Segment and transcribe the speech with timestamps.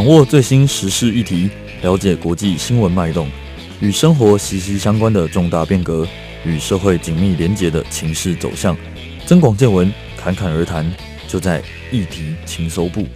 [0.00, 1.50] 掌握最新时事议题，
[1.82, 3.28] 了解国际新闻脉动，
[3.80, 6.08] 与生活息息相关的重大变革，
[6.42, 8.74] 与社会紧密连结的情势走向，
[9.26, 10.90] 增广见闻，侃侃而谈，
[11.28, 13.06] 就在议题情搜部。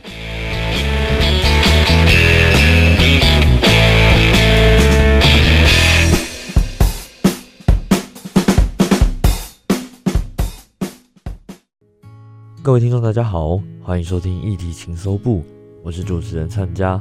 [12.62, 15.42] 各位听众，大家好，欢迎收听议题情搜部，
[15.84, 16.98] 我是主持人灿家。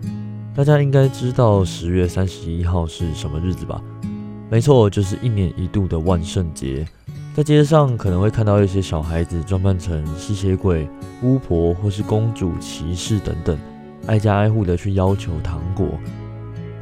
[0.54, 3.82] 大家应该知道十月三十一号是什么日子吧？
[4.52, 6.86] 没错，就是一年一度的万圣节。
[7.34, 10.86] 在街上可能会看到一些小孩子装扮成吸血鬼、
[11.22, 13.58] 巫婆或是公主、骑士等等，
[14.08, 15.88] 挨家挨户的去要求糖果。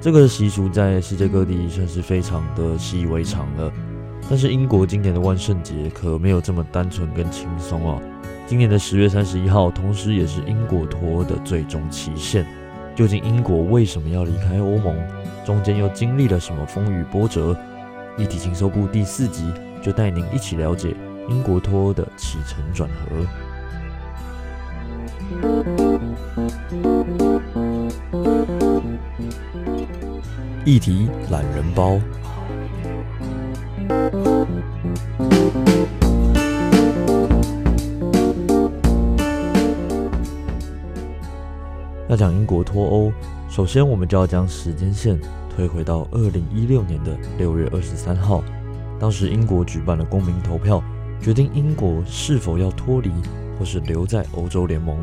[0.02, 3.72] 这个习俗在世界各地算是非常的习以为常了。
[4.28, 8.02] 但是英国今年的万圣节可没有这么单纯跟轻松哦。
[8.52, 12.46] 今年的十月三十一号，同时也是英国脱欧的最终期限。
[12.94, 14.94] 究竟英国为什么要离开欧盟？
[15.46, 17.58] 中间又经历了什么风雨波折？
[18.18, 19.50] 议题情搜部第四集
[19.82, 20.94] 就带您一起了解
[21.30, 23.26] 英国脱欧的起承转合。
[30.66, 31.98] 议题懒人包。
[42.12, 43.14] 要讲英国脱欧，
[43.48, 45.18] 首先我们就要将时间线
[45.50, 48.44] 推回到二零一六年的六月二十三号。
[49.00, 50.84] 当时英国举办了公民投票，
[51.22, 53.10] 决定英国是否要脱离
[53.58, 54.98] 或是留在欧洲联盟。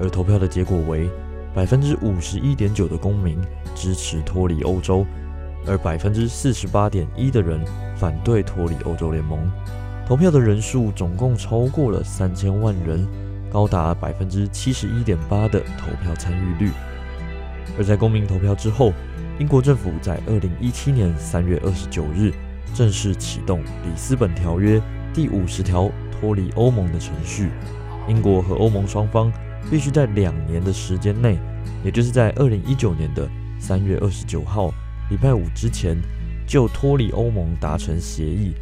[0.00, 1.10] 而投票的结果为
[1.52, 3.36] 百分之五十一点九的公民
[3.74, 5.04] 支持脱离欧洲，
[5.66, 7.60] 而百分之四十八点一的人
[7.96, 9.40] 反对脱离欧洲联盟。
[10.06, 13.04] 投票的人数总共超过了三千万人。
[13.54, 16.72] 高达百分之七十一点八的投票参与率。
[17.78, 18.92] 而在公民投票之后，
[19.38, 22.32] 英国政府在二零一七年三月二十九日
[22.74, 24.80] 正式启动《里斯本条约》
[25.14, 27.50] 第五十条脱离欧盟的程序。
[28.08, 29.32] 英国和欧盟双方
[29.70, 31.38] 必须在两年的时间内，
[31.84, 33.28] 也就是在二零一九年的
[33.60, 34.74] 三月二十九号
[35.10, 35.96] 礼拜五之前，
[36.44, 38.52] 就脱离欧盟达成协议。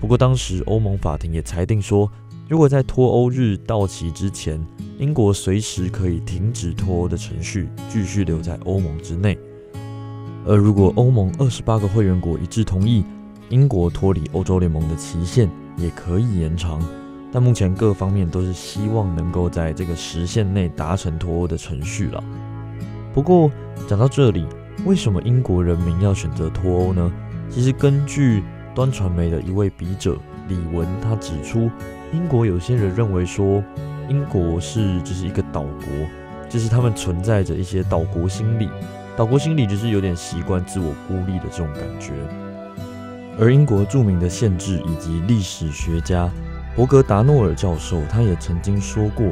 [0.00, 2.08] 不过当时欧盟法庭也裁定说，
[2.48, 4.58] 如果在脱欧日到期之前，
[4.98, 9.38] 英国随时可以停止脱欧的程序，继续留在欧盟之内。
[10.46, 13.04] 而如果欧盟二十八个会员国一致同意，
[13.50, 16.82] 英国脱离欧洲联盟的期限也可以延长。
[17.30, 22.24] 但目前各方面都是希望能够在这个时限内达成脱欧的程序了。
[23.12, 23.52] 不过
[23.86, 24.46] 讲到这里，
[24.86, 27.12] 为什么英国人民要选择脱欧呢？
[27.50, 28.42] 其实根据
[28.74, 30.16] 端传媒的一位笔者
[30.48, 31.70] 李文，他指出。
[32.12, 33.62] 英国有些人认为说，
[34.08, 35.86] 英国是就是一个岛国，
[36.48, 38.68] 就是他们存在着一些岛国心理，
[39.16, 42.12] 岛国心理就是有点习惯自我孤立的这种感觉。
[43.38, 46.30] 而英国著名的宪制以及历史学家
[46.74, 49.26] 伯格达诺尔教授，他也曾经说过，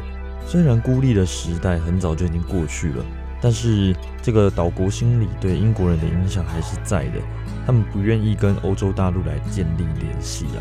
[0.46, 3.04] 虽然孤立的时代很早就已经过去了，
[3.40, 7.20] 但是这个岛国心理对英国人的影响还是在的，
[7.64, 10.60] 他们不愿意跟欧洲大陆来建立联系啊。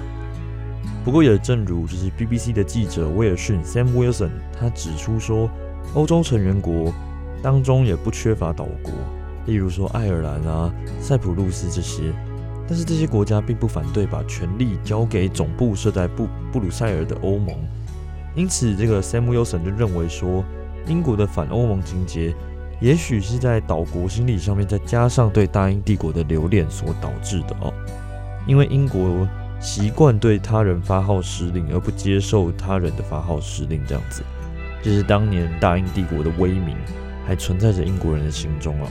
[1.05, 5.47] 不过也正如就是 BBC 的记者威尔逊 Sam Wilson，他指出说，
[5.93, 6.91] 欧洲成员国
[7.43, 8.91] 当中也不缺乏岛国，
[9.45, 12.11] 例如说爱尔兰啊、塞浦路斯这些。
[12.67, 17.55] 但是这些国家并不反对把权力交给总部设在布布鲁塞尔的欧盟。
[18.33, 20.43] 因此，这个 Sam Wilson 就认为说，
[20.87, 22.33] 英国的反欧盟情节，
[22.81, 27.71] 也许是在岛国心理上面再加上对大英帝国的留恋所导致的哦。
[28.47, 29.27] 因为英国。
[29.65, 34.21] 习惯对他人发号施令，而不接受他人的发号施令，这样子，
[34.83, 36.77] 就是当年大英帝国的威名
[37.25, 38.87] 还存在着英国人的心中啊。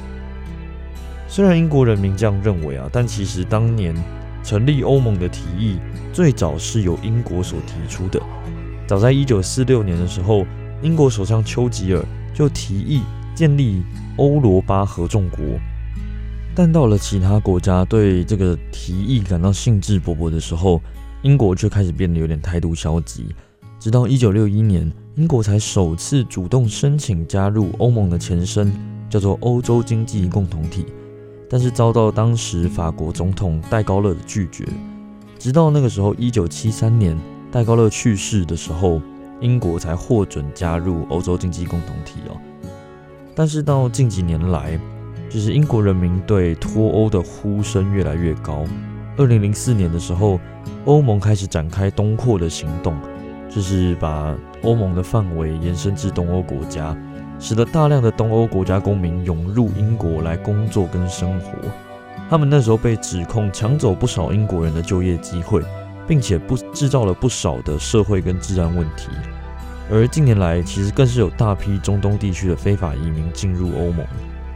[1.28, 3.94] 虽然英国人民这样认为啊，但其实当年
[4.42, 5.78] 成立欧盟的提议
[6.12, 8.20] 最早是由英国所提出的。
[8.84, 10.44] 早在一九四六年的时候，
[10.82, 12.04] 英国首相丘吉尔
[12.34, 13.84] 就提议建立
[14.16, 15.38] 欧罗巴合众国。
[16.56, 20.80] 但到了其他国家对这个提议感到兴致勃勃的时候，
[21.22, 23.26] 英国却开始变得有点态度消极。
[23.80, 28.72] 直到一九六一年，英国才首次主动申请加入欧盟的前身，
[29.10, 30.86] 叫做欧洲经济共同体，
[31.50, 34.64] 但是遭到当时法国总统戴高乐的拒绝。
[35.38, 37.18] 直到那个时候，一九七三年
[37.50, 39.02] 戴高乐去世的时候，
[39.40, 42.36] 英国才获准加入欧洲经济共同体哦。
[43.34, 44.78] 但是到近几年来，
[45.34, 48.64] 就是英国人民对脱欧的呼声越来越高。
[49.16, 50.38] 二零零四年的时候，
[50.84, 52.96] 欧盟开始展开东扩的行动，
[53.50, 54.32] 就是把
[54.62, 56.96] 欧盟的范围延伸至东欧国家。
[57.40, 61.50] 使得大量的东欧国家公民涌入英国来工作跟生活。
[62.30, 65.60] 他们那时候被指控抢走不少英国人的就业机会，
[66.06, 69.08] 并且不制造了不少的社会跟治安问题。
[69.90, 74.06] 而近年来，其实更是有大批中东地区的非法移民进入欧盟，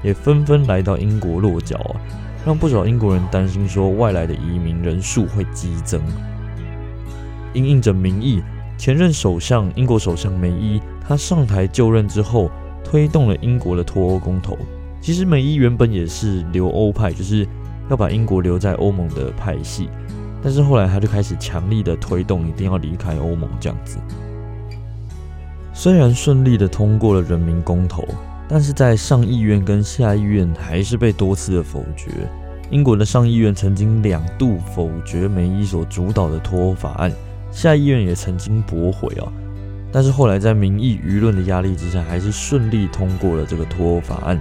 [0.03, 2.01] 也纷纷来到英国落脚啊，
[2.47, 6.01] 让不少英国人担心说外来的移民人数会激增。
[7.53, 8.43] 因应着民意，
[8.77, 12.51] 前任首相英国首相梅伊他上台就任之后，
[12.85, 14.57] 推动了英国的脱欧公投。
[15.01, 17.47] 其实梅伊原本也是留欧派，就是
[17.89, 19.89] 要把英国留在欧盟的派系，
[20.43, 23.99] 但是后来他就开始强力的推动，一定要离开欧盟这样子。
[25.73, 28.05] 虽然顺利的通过了人民公投，
[28.49, 32.11] 但是在上议院跟下议院还是被多次的否决。
[32.71, 37.13] 英国的上议院曾经两度否决梅伊所主导的脱欧法案，
[37.53, 39.33] 下议院也曾经驳回啊。
[39.91, 44.39] 但是后来在民意舆论的压力之下，还是顺利通过了这个脱欧法案。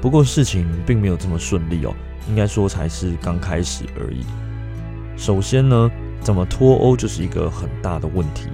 [0.00, 1.94] 不过事情并没有这么顺利哦，
[2.28, 4.24] 应该说才是刚开始而已。
[5.16, 5.90] 首先呢，
[6.22, 8.48] 怎么脱欧就是一个很大的问题。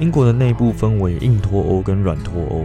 [0.00, 2.64] 英国的内部分为硬脱欧跟软脱欧。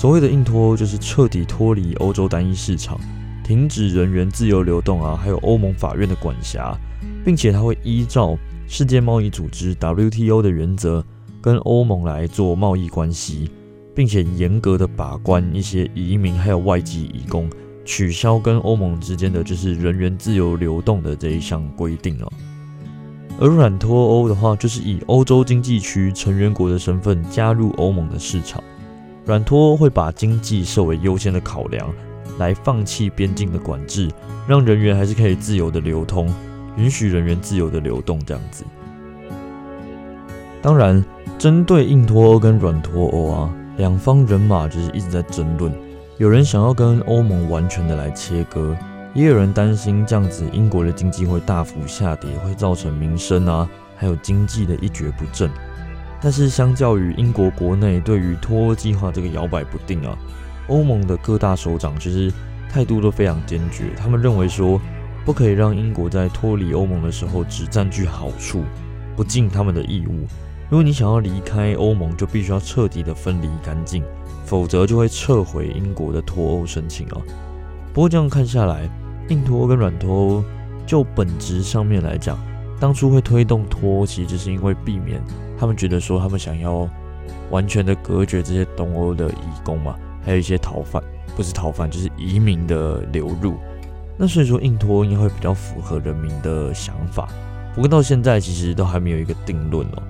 [0.00, 2.98] 所谓的硬脱欧就是彻底脱离欧洲单一市场，
[3.44, 6.74] 停止人员自由流动啊，还有欧盟法院的管辖，
[7.22, 8.34] 并且它会依照
[8.66, 11.04] 世界贸易组织 WTO 的原则
[11.42, 13.50] 跟欧盟来做贸易关系，
[13.94, 17.50] 并且严格的把关一些移民还有外籍移工，
[17.84, 22.32] 取消跟欧盟之间的就是人员自由流动的这一项规定哦。
[23.38, 28.64] 而软脱欧的话，就是以欧洲经济区成员国的身份加入欧盟的市场。
[29.30, 31.88] 软脱欧会把经济设为优先的考量，
[32.40, 34.10] 来放弃边境的管制，
[34.44, 36.28] 让人员还是可以自由的流通，
[36.76, 38.64] 允许人员自由的流动这样子。
[40.60, 41.04] 当然，
[41.38, 45.72] 针对硬脱欧跟软脱欧啊，两方人马就是一直在争论，
[46.18, 48.76] 有人想要跟欧盟完全的来切割。
[49.14, 55.48] 也有人担心这样子，英国的经济会大幅下跌，会造成民生啊，还有经济的一蹶不振。
[56.22, 60.16] 但是，相较于英国国内对于脱欧计划这个摇摆不定啊，
[60.68, 62.30] 欧盟的各大首长其实
[62.70, 63.84] 态度都非常坚决。
[63.96, 64.78] 他们认为说，
[65.24, 68.64] 不可以让英国在脱离欧盟的时候只占据好处，
[69.16, 70.26] 不尽他们的义务。
[70.68, 74.04] 如果你想要离开欧盟，就必须要彻底的分离干净，
[74.44, 77.18] 否则就会撤回英国的脱欧申请啊。
[77.92, 78.88] 不过这样看下来，
[79.30, 80.44] 硬脱欧跟软脱欧，
[80.86, 82.38] 就本质上面来讲，
[82.78, 85.20] 当初会推动脱欧，其实是因为避免
[85.60, 86.88] 他们觉得说他们想要
[87.50, 91.02] 完全的隔绝这些东欧的移工嘛，还有一些逃犯，
[91.36, 93.58] 不是逃犯就是移民的流入。
[94.16, 97.28] 那所以说硬脱应该会比较符合人民的想法。
[97.74, 100.02] 不过到现在其实都还没有一个定论哦。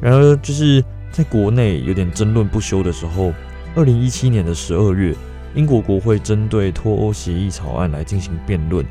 [0.00, 3.32] 然而就是在国内有点争论不休的时候，
[3.74, 5.14] 二零一七年的十二月。
[5.56, 8.84] 英国国会针对脱欧协议草案来进行辩论，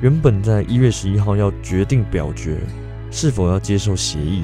[0.00, 2.56] 原本在一月十一号要决定表决
[3.12, 4.42] 是否要接受协议，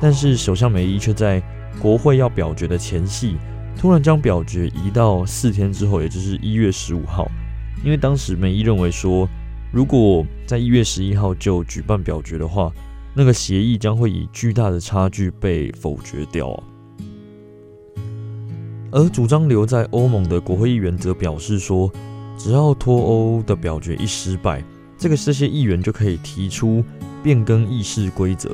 [0.00, 1.42] 但是首相梅伊却在
[1.80, 3.36] 国会要表决的前夕，
[3.76, 7.28] 突然将表决移到四天之后，也就是一月十五号。
[7.84, 9.28] 因为当时梅伊认为说，
[9.72, 12.72] 如果在一月十一号就举办表决的话，
[13.14, 16.62] 那个协议将会以巨大的差距被否决掉。
[18.90, 21.90] 而主张留在欧盟的国会议员则表示说，
[22.36, 24.62] 只要脱欧的表决一失败，
[24.96, 26.84] 这个这些议员就可以提出
[27.22, 28.50] 变更议事规则。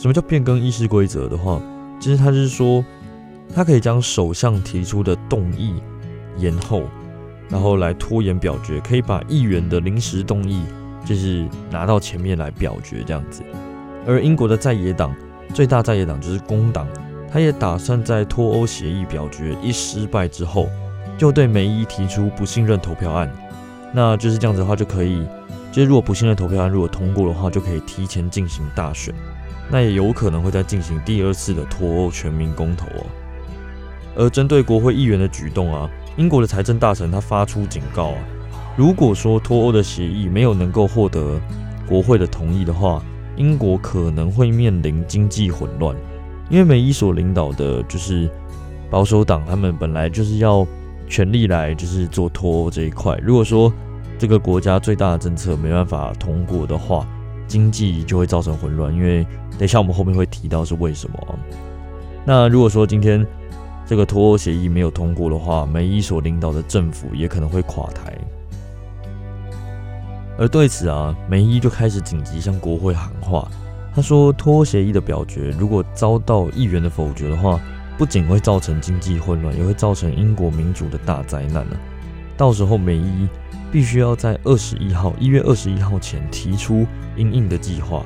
[0.00, 1.60] 什么叫变更议事规则的话，
[2.00, 2.82] 其实他就是说，
[3.54, 5.74] 他可以将首相提出的动议
[6.38, 6.84] 延后，
[7.50, 10.64] 然后来拖延表决，可以把议员的临时动议
[11.04, 13.42] 就是拿到前面来表决这样子。
[14.06, 15.14] 而英国的在野党
[15.52, 16.88] 最大在野党就是工党。
[17.30, 20.66] 他也打算在脱欧协议表决一失败之后，
[21.18, 23.30] 就对梅伊提出不信任投票案。
[23.92, 25.24] 那就是这样子的话，就可以，
[25.70, 29.14] 就是如果不信任投票案如果通过的话，就可以提前进行大选。
[29.70, 33.06] 那也有可能会再进行第二次的脱欧全民公投哦。
[34.16, 38.18] 而针对国会议员的举动啊，英国的财政大臣他发出警告啊，
[38.76, 41.40] 如果说脱欧的协议没有能够获得
[41.86, 43.02] 国会的同意的话，
[43.36, 45.96] 英国可能会面临经济混乱。
[46.48, 48.28] 因为梅伊所领导的就是
[48.90, 50.66] 保守党，他们本来就是要
[51.06, 53.16] 全力来就是做脱欧这一块。
[53.22, 53.72] 如果说
[54.18, 57.06] 这个国家最大的政策没办法通过的话，
[57.50, 58.94] 经济就会造成混乱。
[58.94, 59.26] 因为
[59.58, 61.38] 等一下我们后面会提到是为什么。
[62.24, 63.26] 那如果说今天
[63.86, 68.16] 这个脱欧协议没有通过的话，梅伊所领导的政府也可能会垮台。
[70.38, 73.46] 而对此啊，梅伊就开始紧急向国会喊话。
[73.92, 77.58] 他说：“脱欧协议的表决如果遭到议员的否决的话，
[77.98, 81.76] 不仅会造成经济混乱，也会造成英国民主的大灾难呢。
[82.36, 83.28] 到时候梅伊
[83.72, 86.86] 必须要在二十一号，一月二十一号前提出
[87.16, 88.04] 应应的计划。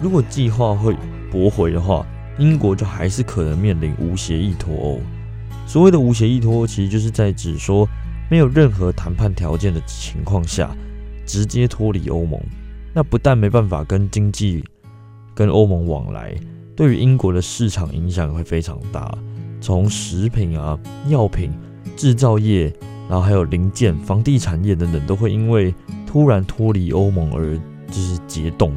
[0.00, 0.96] 如果计划会
[1.30, 2.06] 驳回的话，
[2.38, 5.00] 英国就还是可能面临无协议脱欧。
[5.66, 7.86] 所谓的无协议脱欧，其实就是在指说
[8.30, 10.74] 没有任何谈判条件的情况下，
[11.26, 12.40] 直接脱离欧盟。
[12.94, 14.64] 那不但没办法跟经济
[15.34, 16.34] 跟欧盟往来，
[16.74, 19.16] 对于英国的市场影响会非常大。
[19.60, 21.52] 从食品啊、药品、
[21.96, 22.72] 制造业，
[23.10, 25.74] 然后还有零件、房地产业等等，都会因为
[26.06, 28.72] 突然脱离欧盟而就是解冻，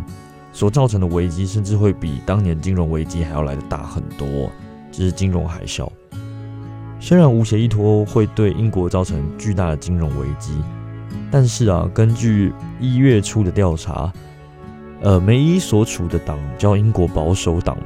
[0.52, 4.50] 所造成的危机，甚至会比当年金融危机还要来得大很多，
[4.92, 5.88] 就是金融海啸。
[7.00, 10.54] 虽然无协议脱欧会对英国造成巨大的金融危机。
[11.30, 14.12] 但是啊，根据一月初的调查，
[15.02, 17.78] 呃，梅伊所处的党叫英国保守党。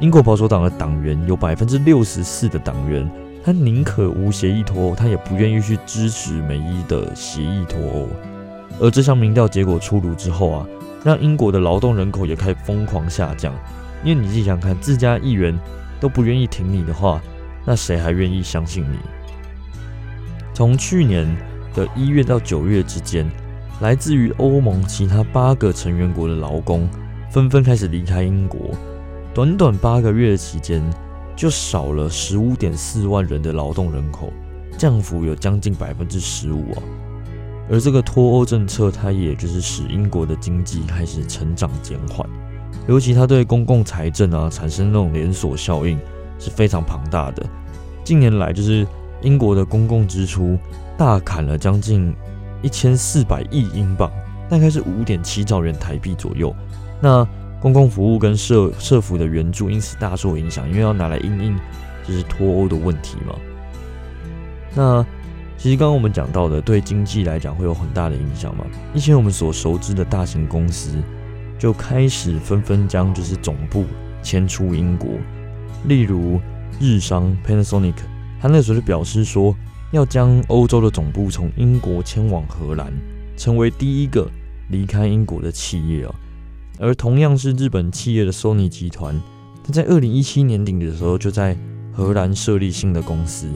[0.00, 3.10] 英国保守党的党员有百分之六十四的党员，
[3.46, 8.08] 他宁可无协议脱欧，他也不愿意去支持梅伊的协议脱欧。
[8.80, 10.66] 而这项民调结果出炉之后啊，
[11.04, 13.54] 让英国的劳动人口也开始疯狂下降。
[14.02, 15.56] 因为你自己想看，自家议员
[16.00, 17.22] 都不愿意挺你的话，
[17.64, 18.98] 那谁还愿意相信你？
[20.52, 21.24] 从去年。
[21.72, 23.30] 的一月到九月之间，
[23.82, 26.88] 来自于欧盟其他八个成员国的劳工
[27.30, 28.70] 纷纷开始离开英国。
[29.34, 30.82] 短短八个月的期间，
[31.36, 34.32] 就少了十五点四万人的劳动人口，
[34.78, 36.82] 降幅有将近百分之十五啊。
[37.70, 42.28] 而这个脱欧政策，它也就是使英国的经济开始成长减缓，
[42.88, 45.98] 尤其它对公共财政啊产生那种连锁效应
[46.38, 47.44] 是非常庞大的。
[48.02, 48.86] 近年来，就是
[49.20, 50.58] 英国的公共支出。
[50.98, 52.14] 大砍了将近
[52.62, 54.10] 一千四百亿英镑，
[54.48, 56.56] 大概是五点七兆元台币左右。
[57.02, 57.22] 那
[57.60, 61.58] 公共服务跟社社福的援助因此大受影响，因为要拿来因应
[62.06, 63.34] 就是脱欧的问题嘛。
[64.74, 65.04] 那
[65.56, 68.64] 其实刚刚我们讲到的，对经济来讲会有很大的影响嘛。
[68.94, 71.02] 以前我们所熟知的大型公司
[71.58, 73.84] 就开始纷纷将就是总部
[74.22, 75.10] 迁出英国，
[75.84, 76.40] 例如
[76.80, 77.94] 日商 Panasonic，
[78.40, 79.54] 他那时候就表示说。
[79.92, 82.92] 要将欧洲的总部从英国迁往荷兰，
[83.36, 84.28] 成为第一个
[84.68, 86.12] 离开英国的企业啊。
[86.78, 89.20] 而同样是日本企业的 Sony 集团，
[89.64, 91.56] 它在二零一七年底的时候就在
[91.92, 93.48] 荷兰设立新的公司，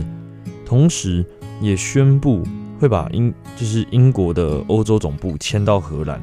[0.65, 1.25] 同时
[1.61, 2.43] 也宣布
[2.79, 6.21] 会把英就是英国的欧洲总部迁到荷兰，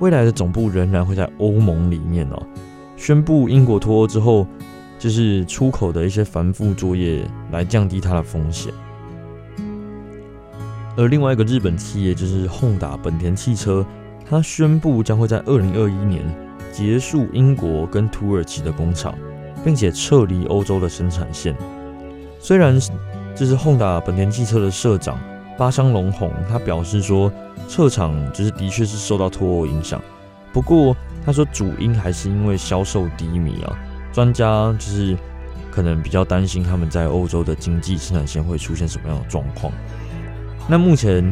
[0.00, 2.42] 未来的总部仍然会在欧盟里面哦。
[2.96, 4.46] 宣布英国脱欧之后，
[4.98, 8.72] 就是出口的一些繁复作业来降低它的风险。
[10.96, 13.84] 而另外一个日本企业就是轰打本田汽车，
[14.32, 16.24] 他宣布将会在二零二一年
[16.72, 19.14] 结束英国跟土耳其的工厂，
[19.62, 21.54] 并且撤离欧洲的生产线。
[22.40, 22.80] 虽然
[23.34, 25.20] 这是 Honda 本田汽车的社长
[25.58, 27.30] 八箱隆弘，他表示说
[27.68, 30.00] 撤厂就是的确是受到脱欧影响，
[30.50, 30.96] 不过
[31.26, 33.78] 他说主因还是因为销售低迷啊。
[34.14, 35.14] 专家就是
[35.70, 39.70] 可能比较担心他们在欧洲的经济生产线会出现什么样的状况。
[40.66, 41.22] 那目前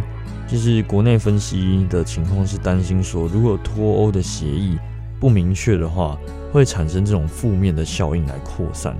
[0.50, 4.76] 就是国内分析的情况是担心说，如果脱欧的协议
[5.20, 6.18] 不明确的话，
[6.50, 8.96] 会产生这种负面的效应来扩散。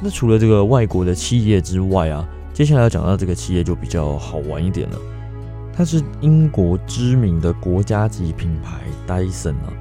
[0.00, 4.98] 那除了这个外国的企业之外啊，接下来要讲到这个企业就比较好玩一点了。
[5.72, 9.72] 它是英国知名的国家级品牌 Dyson 啊，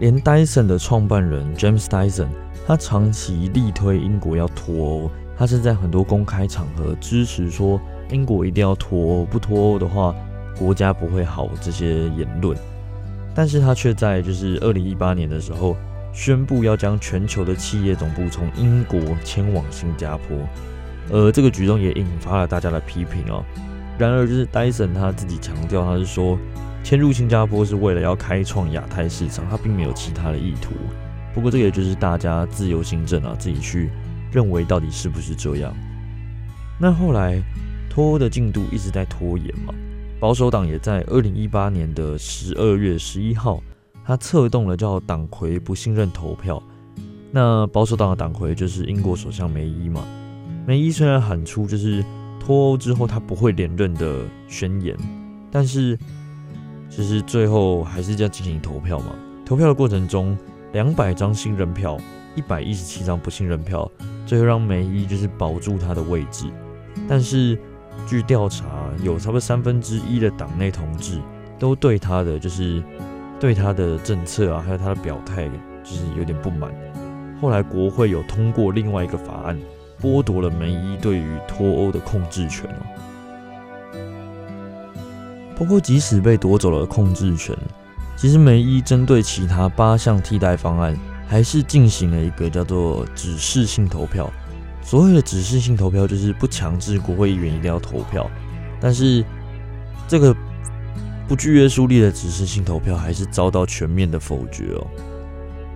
[0.00, 2.26] 连 Dyson 的创办人 James Dyson，
[2.66, 7.80] 他长期力推英国要脱欧，他是在很多公开场合支持说。
[8.10, 10.14] 英国一定要脱欧，不脱欧的话，
[10.58, 11.48] 国家不会好。
[11.60, 12.56] 这些言论，
[13.34, 15.76] 但是他却在就是二零一八年的时候
[16.12, 20.38] 宣布要将全球的企业总部从英国迁往新加坡，
[21.10, 23.44] 而这个举动也引发了大家的批评哦。
[23.98, 26.38] 然而，就是戴森他自己强调，他是说
[26.82, 30.72] 迁入新加坡是为了要开创亚太市场，他并没有其他的意图。
[31.34, 33.90] 不过，这个也就是大家自由心证啊，自己去
[34.32, 35.74] 认为到底是不是这样。
[36.80, 37.42] 那后来。
[37.90, 39.74] 脱欧的进度一直在拖延嘛，
[40.20, 43.62] 保守党也在二零一八年的十二月十一号，
[44.04, 46.62] 他策动了叫党魁不信任投票。
[47.30, 50.04] 那保守党的党魁就是英国首相梅伊嘛。
[50.66, 52.04] 梅伊虽然喊出就是
[52.38, 54.96] 脱欧之后他不会连任的宣言，
[55.50, 55.98] 但是
[56.88, 59.14] 其实最后还是要进行投票嘛。
[59.44, 60.36] 投票的过程中，
[60.72, 61.98] 两百张信任票，
[62.34, 63.90] 一百一十七张不信任票，
[64.24, 66.46] 最后让梅伊就是保住他的位置，
[67.08, 67.58] 但是。
[68.06, 68.64] 据调查，
[69.02, 71.20] 有差不多三分之一的党内同志
[71.58, 72.82] 都对他的就是
[73.38, 75.48] 对他的政策啊，还有他的表态，
[75.84, 76.72] 就是有点不满。
[77.40, 79.58] 后来国会有通过另外一个法案，
[80.00, 82.82] 剥夺了梅伊对于脱欧的控制权哦。
[85.54, 87.56] 不过，即使被夺走了控制权，
[88.16, 94.32] 其实梅伊针对其他八项替代方案，还是进行了一个叫做指示性投票。
[94.88, 98.26] 所谓的指示性投票，就是不强制国会议员一定要投票，
[98.80, 99.22] 但是
[100.08, 100.34] 这个
[101.28, 104.86] 不具约束力的指示性投票，还是遭到全面的否决哦。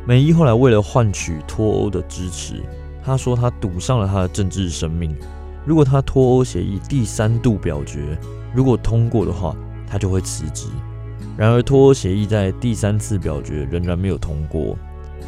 [0.06, 2.62] 梅伊后来为了换取脱欧的支持，
[3.04, 5.14] 他说他赌上了他的政治生命。
[5.66, 8.18] 如果他脱欧协议第三度表决，
[8.54, 9.54] 如果通过的话，
[9.86, 10.68] 他就会辞职。
[11.36, 14.74] 然而脱欧协议在第三次表决仍然没有通过。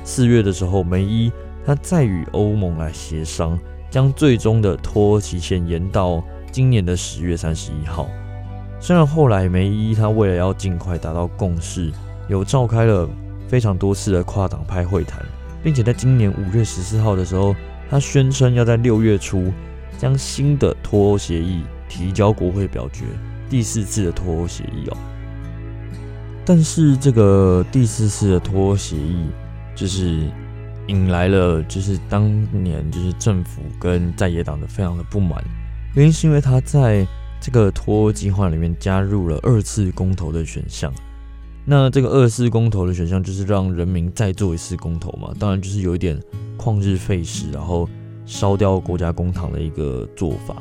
[0.05, 1.31] 四月的时候，梅伊
[1.67, 3.59] 他再与欧盟来协商，
[3.95, 6.21] 将最终的脱欧期限延到
[6.51, 8.09] 今年的十月三十一号。
[8.81, 11.93] 虽然后来梅伊他为了要尽快达到共识，
[12.29, 13.09] 有召开了
[13.47, 15.25] 非常多次的跨党派会谈，
[15.63, 17.55] 并且在今年五月十四号的时候，
[17.89, 19.53] 他宣称要在六月初
[19.97, 23.05] 将新的脱欧协议提交国会表决，
[23.49, 24.97] 第四次的脱欧协议哦。
[26.45, 29.27] 但是这个第四次的脱欧协议，
[29.73, 30.19] 就是
[30.88, 32.31] 引来了就是当
[32.62, 35.43] 年就是政府跟在野党的非常的不满，
[35.95, 37.07] 原因是因为他在
[37.41, 40.93] 这个脱欧计划里面加入了二次公投的选项。
[41.67, 46.21] 那这个二次公投的选项就是让人民再做一次公投嘛，当然就是有一点
[46.59, 47.88] 旷日费时，然后
[48.26, 50.57] 烧掉国家公帑的一个做法。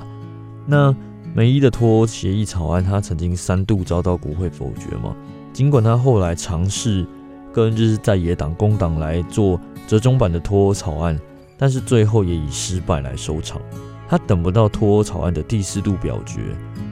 [0.65, 0.95] 那
[1.35, 5.13] 梅伊的脱欧协议草案，他曾经三度遭到国会否决嘛，
[5.51, 7.05] 尽管他后来尝试
[7.53, 11.19] 跟就是在野党工党来做折中版的脱欧草案，
[11.57, 13.61] 但是最后也以失败来收场。
[14.09, 16.41] 他等不到脱欧草案的第四度表决，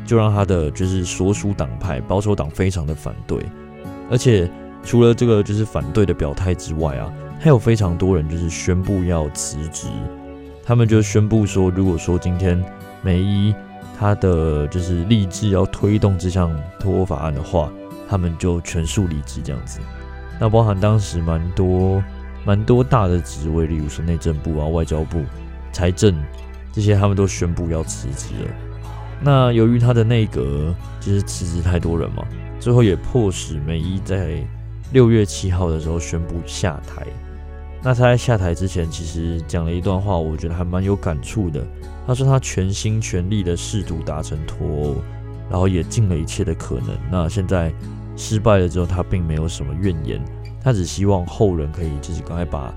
[0.05, 3.43] 就让他的就是所属党派保守党非常的反对。
[4.09, 4.49] 而且
[4.83, 9.87] 除了这个就是反对的表态之外啊，还有非常多人就是宣布要辞职。
[10.63, 12.63] 他们就宣布说，如果说今天
[13.01, 13.53] 梅伊
[13.99, 17.71] 他的就是立志要推动这项脱欧法案的话，
[18.09, 19.79] 他们就全数离职这样子。
[20.41, 22.03] 那包含当时蛮多
[22.43, 25.21] 蛮多大的职位，例如说内政部啊、外交部、
[25.71, 26.15] 财政
[26.73, 28.49] 这些，他们都宣布要辞职了。
[29.21, 32.25] 那由于他的内阁就是辞职太多人嘛。
[32.59, 34.43] 最后也迫使梅伊在
[34.93, 37.05] 六月七号的时候宣布下台。
[37.83, 41.63] 那他在下台之前，其实讲了一段话，我觉得还蛮有感触的。
[42.07, 44.95] 他说他全心全力的试图达成脱欧，
[45.51, 46.89] 然后也尽了一切的可能。
[47.11, 47.71] 那现在
[48.21, 50.23] 失败了之后，他并没有什么怨言，
[50.63, 52.71] 他只希望后人可以就是赶快把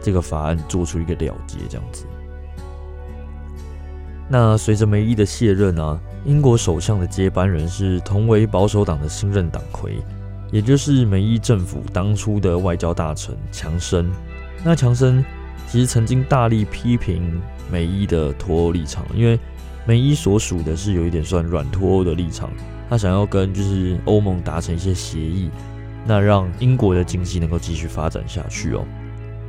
[0.00, 2.06] 这个法案做出一个了结，这样子。
[4.28, 9.98] 那随着梅伊的卸任啊，英国首相的接班人是同为保守党的新任党魁，
[10.50, 14.10] 也就是梅伊政府当初的外交大臣强生。
[14.64, 15.22] 那强生
[15.68, 19.38] 其实曾经大力批评梅伊的脱欧立场，因为
[19.86, 22.50] 梅伊所属的是有一点算软脱欧的立场，
[22.88, 25.50] 他想要跟就是欧盟达成一些协议，
[26.06, 28.84] 那让英国的经济能够继续发展下去哦。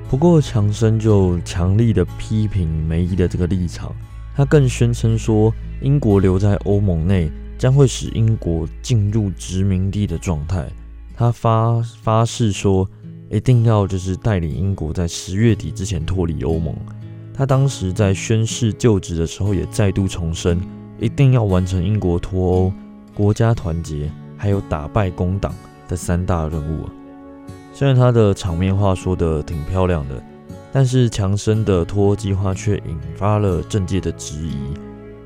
[0.10, 3.94] 不过强生就强力的批评梅伊的这个立场。
[4.36, 10.68] 他更宣称说，英国留在欧盟内将会使英国进入殖民地的状态。
[11.16, 12.88] 他发发誓说，
[13.32, 16.76] 一定要就是带领英国在十月底之前脱离欧盟。
[17.34, 20.62] 他当时在宣誓就职的时候，也再度重申，
[21.00, 22.74] 一定要完成英国脱欧、
[23.18, 25.52] 国家团结，还有打败工党
[25.88, 26.88] 的三大任务。
[27.74, 30.22] 虽然他的场面话说得挺漂亮的。
[30.72, 34.74] 但是强生的脱欧计划却引发了政界的质疑，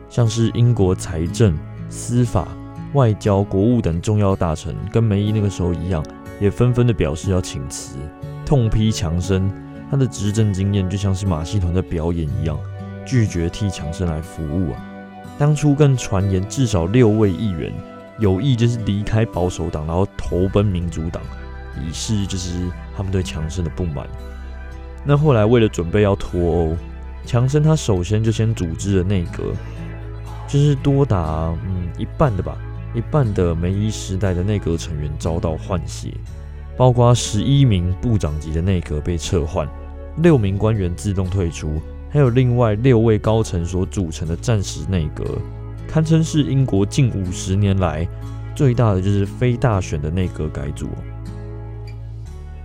[0.07, 1.57] 像是英国财政、
[1.89, 2.47] 司法、
[2.93, 6.05] 外交、国务等重要大臣，跟梅姨那个时候一样，
[6.39, 7.97] 也纷纷的表示要请辞，
[8.45, 9.51] 痛批强生
[9.89, 12.57] 他的执政经验就像是马戏团的表演一样，
[13.05, 14.90] 拒绝替强生来服务啊。
[15.41, 17.73] 当初更传言至少六位议员
[18.19, 21.19] 有意就是离开保守党，然后投奔民主党，
[21.83, 24.07] 以示就是他们对强生的不满。
[25.03, 26.77] 那后来为了准备要脱欧，
[27.25, 29.45] 强生他首先就先组织了内阁，
[30.47, 32.55] 就是多达嗯一半的吧，
[32.93, 36.13] 一半的梅伊时代的内阁成员遭到换血，
[36.77, 39.67] 包括十一名部长级的内阁被撤换，
[40.17, 45.25] 六名官员自动退出，还有另外六位高层所组成的战时内阁，
[45.87, 48.07] 堪称是英国近五十年来
[48.53, 50.87] 最大的就是非大选的内阁改组。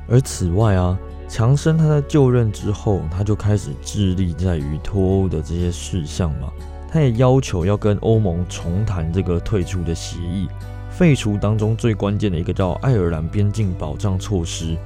[0.09, 0.99] 而此外啊。
[1.29, 6.53] 强生他在就任之后，他就开始致力在于脱欧的这些事项嘛。
[6.89, 10.47] 他也要求要跟欧盟重谈这个退出的协议，
[10.89, 14.77] 废除当中最关键的一个叫爱尔兰边境保障措施，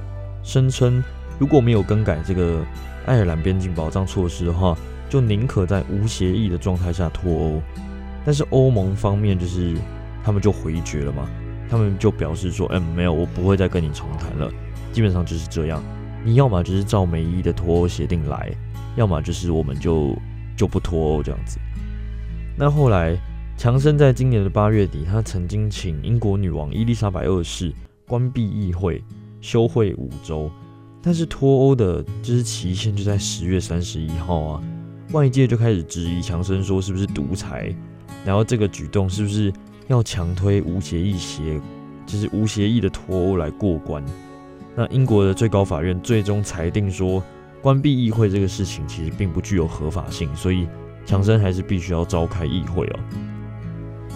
[0.41, 1.03] 声称
[1.37, 2.65] 如果没有更改这个
[3.05, 4.77] 爱尔兰边境保障措施的话，
[5.09, 7.61] 就宁可在无协议的状态下脱欧。
[8.23, 9.75] 但是欧盟方面就是
[10.23, 11.27] 他们就回绝了嘛，
[11.69, 14.51] 他们就表示说，嗯，没有，我不会再跟你重谈了。
[14.93, 15.83] 基本上就是这样，
[16.23, 18.51] 你要么就是照美伊的脱欧协定来，
[18.95, 20.15] 要么就是我们就
[20.55, 21.57] 就不脱欧这样子。
[22.57, 23.17] 那后来，
[23.57, 27.73] 强生在今年的八月底，他曾经请英国女王伊丽莎白二世
[28.05, 29.03] 关闭议会，
[29.39, 30.51] 休会五周。
[31.01, 34.63] 但是脱欧的就是期限就在十月三十一号啊，
[35.13, 37.73] 外界就开始质疑强生说是不是独裁，
[38.23, 39.51] 然后这个举动是不是
[39.87, 41.59] 要强推无协议协，
[42.05, 44.03] 就是无协议的脱欧来过关？
[44.75, 47.21] 那英国的最高法院最终裁定说，
[47.61, 50.67] 关闭议会这个事情其实并不具有合法性，所以
[51.05, 52.99] 强生还是必须要召开议会哦。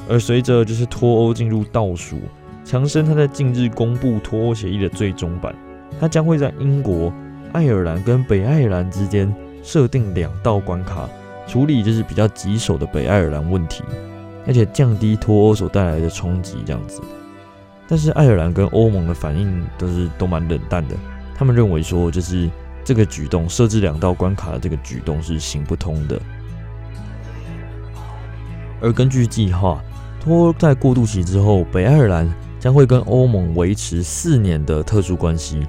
[0.08, 2.20] 而随着就是脱欧进入倒数，
[2.64, 5.56] 强生他在近日公布脱欧协议的最终版。
[6.00, 7.12] 它将会在英国、
[7.54, 11.10] 爱尔兰跟北爱尔兰之间设定两道关卡，
[11.48, 13.84] 处理就是比较棘手的北爱尔兰问题，
[14.46, 17.02] 而且降低脱欧所带来的冲击这样子。
[17.88, 20.96] 但是爱尔兰跟欧盟的反应都是都蛮冷淡的，
[21.36, 22.50] 他们认为说就是
[22.84, 26.20] 这个举动设置两道关卡的这个举动是行不通的。
[28.82, 29.82] 而根据计划，
[30.20, 32.28] 脱欧在过渡期之后，北爱尔兰
[32.66, 35.62] 将会跟欧盟维持四年的特殊关系。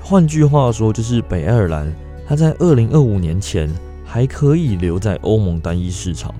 [0.00, 1.92] 换句话说，就是北爱尔兰，
[2.28, 3.68] 它在二零二五年前
[4.04, 6.32] 还可以留在欧盟单一市场，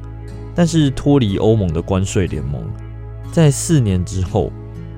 [0.55, 2.63] 但是脱离欧盟的关税联盟，
[3.33, 4.53] 在四年之后，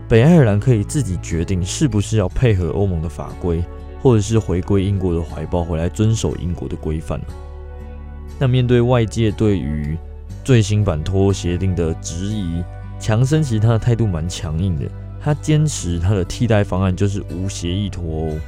[0.07, 3.65] 北爱尔兰可以自己决定是不是要配合欧盟的法规，
[4.03, 7.19] 或者是回归英国的怀抱，回来遵守英国的规范。
[8.39, 9.97] 那面对外界对于
[10.45, 12.63] 最新版脱欧协定的质疑，
[13.01, 14.85] 强生其实他的态度蛮强硬的，
[15.21, 18.39] 他坚持他的替代方案就是无协议脱欧。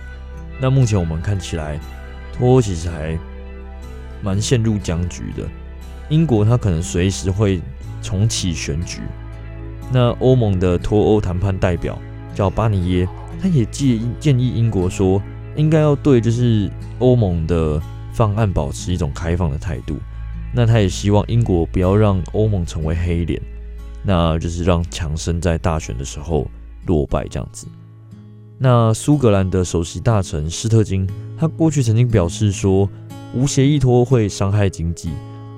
[0.60, 1.80] 那目前我们看起来，
[2.32, 3.18] 脱欧其实还
[4.22, 5.42] 蛮陷入僵局的。
[6.08, 7.60] 英国它可能随时会
[8.02, 9.00] 重启选举。
[9.90, 11.98] 那欧盟的脱欧谈判代表
[12.34, 13.08] 叫巴尼耶，
[13.40, 15.22] 他也建建议英国说，
[15.56, 17.80] 应该要对就是欧盟的
[18.12, 19.96] 方案保持一种开放的态度。
[20.54, 23.40] 那他也希望英国不要让欧盟成为黑脸，
[24.04, 26.46] 那就是让强生在大选的时候
[26.86, 27.66] 落败这样子。
[28.58, 32.88] 那苏格兰的首席大臣施特金，他过去曾经表示说，
[33.34, 35.10] 无协议脱会伤害经济。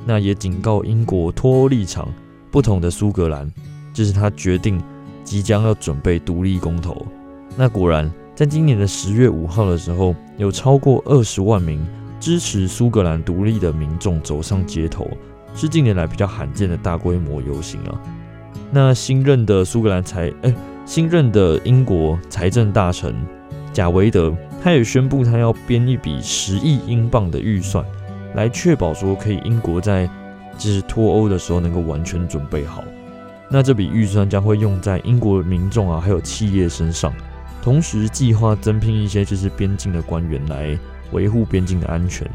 [0.06, 2.08] 那也警告英国脱欧立场
[2.50, 3.50] 不同的苏格兰，
[3.92, 4.82] 就是他决定
[5.22, 7.06] 即将要准备独立公投。
[7.56, 11.86] 那果然，在今年的十月五号的时候，有超过二十万名
[12.20, 15.06] 支持苏格兰独立的民众走上街头，
[15.54, 18.00] 是近年来比较罕见的大规模游行啊。
[18.74, 20.52] 那新任的苏格兰财哎。
[20.84, 23.14] 新任的英国财政大臣
[23.72, 27.82] 贾维德，他也宣布他要编一笔十亿英镑的预算，
[28.34, 30.06] 来确保说可以英国在
[30.58, 32.84] 就是脱欧的时候能够完全准备好。
[33.48, 37.14] 那这笔预算将会用在英国民众啊还有企业身上，
[37.62, 40.78] 同时计划增聘一些就是边境的官员来
[41.12, 42.28] 维护边境的安全，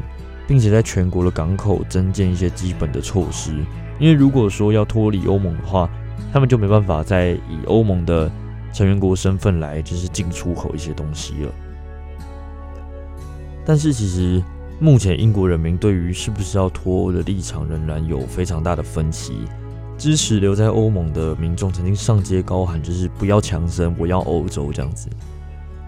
[0.48, 3.52] 并且在全国的港口增建一些基本的措施。
[4.00, 5.88] 因为如果说要脱离欧盟的话，
[6.32, 8.30] 他们就没办法再以欧盟的
[8.72, 11.52] 成员国身份来就是进出口一些东西了。
[13.64, 14.42] 但是其实
[14.78, 19.34] 目前英国人民对于是不是要脱欧的立场仍然有非常大的分歧。
[19.98, 25.10] 支持留在欧盟的民众曾经上街高喊，就是不要强生，我要欧洲这样子，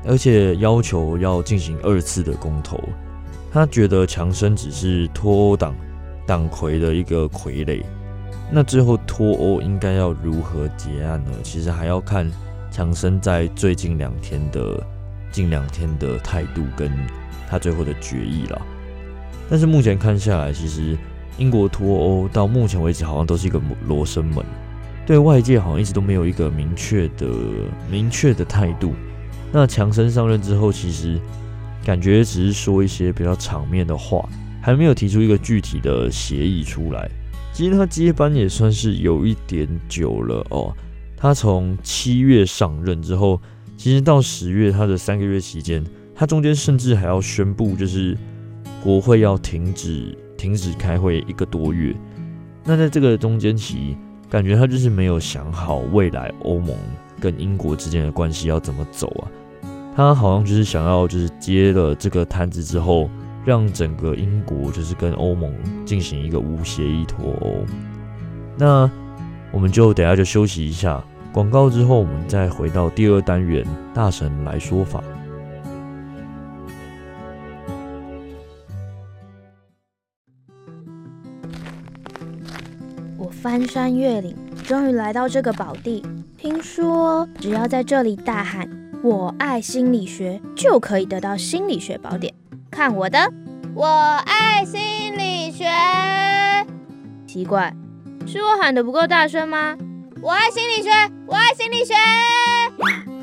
[0.05, 2.79] 而且要求要进行二次的公投。
[3.51, 5.75] 他觉得强生只是脱欧党
[6.27, 7.83] 党魁的一个傀儡。
[8.55, 11.31] 那最后脱欧应该要如何结案呢？
[11.43, 12.31] 其实还要看
[12.71, 14.79] 强生在最近两天的
[15.31, 16.93] 近两天的态度跟
[17.49, 18.61] 他最后的决议了。
[19.49, 20.99] 但是目前看下来，其实
[21.38, 24.45] 英国脱欧到目前为止好像都是一个罗生门，
[25.07, 27.27] 对外界好像一直都没有一个明确的
[27.91, 28.93] 明确的态度。
[29.51, 31.19] 那强生上任之后，其实
[31.83, 34.29] 感觉只是说一些比较场面的话，
[34.61, 37.11] 还没有提出一个具体的协议出来。
[37.53, 40.75] 其实他接班也算是有一点久了哦。
[41.17, 43.41] 他从七月上任之后，
[43.77, 45.85] 其实到十月他的三个月期间，
[46.15, 48.17] 他中间甚至还要宣布，就是
[48.83, 51.95] 国会要停止停止开会一个多月。
[52.65, 53.97] 那在这个中间期，
[54.31, 56.77] 感觉他就是没有想好未来欧盟
[57.21, 59.29] 跟英国之间的关系要怎么走啊。
[59.95, 63.11] 他好像就是想要就是接了这个摊子之后。
[63.44, 65.52] 让整个英国就是跟欧盟
[65.85, 67.64] 进行一个无协议脱欧。
[68.59, 68.90] 那
[69.50, 71.02] 我们就等下就休息一下
[71.33, 75.02] 广告之后我们再回到第二单元大神来说法。
[83.18, 86.05] 我翻山越岭终于来到这个宝地。
[86.42, 88.68] 听说只要在这里大喊
[89.00, 92.41] 我爱心理学就可以得到心理学宝典。
[92.72, 93.18] 看我的，
[93.74, 94.80] 我爱心
[95.18, 95.66] 理学。
[97.26, 97.72] 奇怪，
[98.26, 99.76] 是我喊的不够大声吗？
[100.22, 100.90] 我爱心理学，
[101.26, 101.92] 我爱心理学。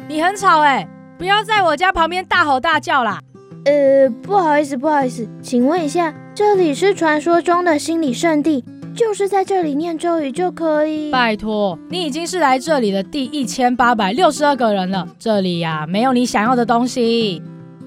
[0.08, 3.20] 你很吵哎，不要在我家旁边大吼大叫啦。
[3.66, 8.64] 呃，不好意思，不好意思，请问一下，这里是传说中的心理圣地？
[8.96, 11.12] 就是在这里念咒语就可以。
[11.12, 15.08] 拜托，你已经是来这里的第一千八百六十二个人了。
[15.18, 17.42] 这里呀、啊，没有你想要的东西。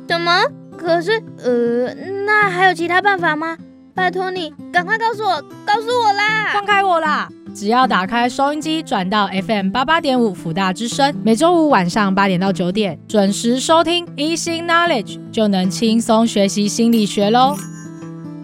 [0.08, 0.42] 什么？
[0.82, 1.94] 可是，呃，
[2.26, 3.56] 那还有其他办法吗？
[3.94, 6.50] 拜托你，赶快告诉我，告诉我啦！
[6.52, 7.28] 放开我啦！
[7.54, 17.54] 只要打开收音机，转到 FM 八八点五辅大之声，每周五晚上八点到九点准时收听 Easy Knowledge，就能轻松学习心理学喽。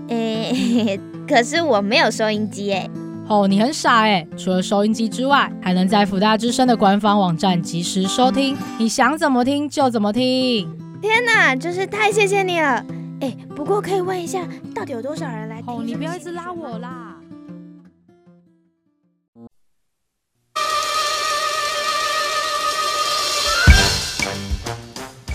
[0.09, 1.01] 诶。
[1.27, 2.89] 可是我没有收音机哎！
[3.29, 4.27] 哦，你很傻哎！
[4.37, 10.69] 除了收音机之外，还能在福大之声的官方网站及时收听，你想怎么听就怎么听。
[11.01, 12.85] 天哪，真是太谢谢你了！
[13.21, 15.73] 哎，不过可以问一下，到底有多少人来听？
[15.73, 17.15] 哦，你不要一直拉我啦！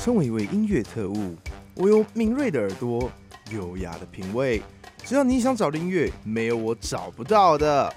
[0.01, 1.35] 身为一位音乐特务，
[1.75, 3.09] 我有敏锐的耳朵，
[3.51, 4.61] 优雅的品味。
[5.05, 7.87] 只要你想找的音乐，没有我找不到的。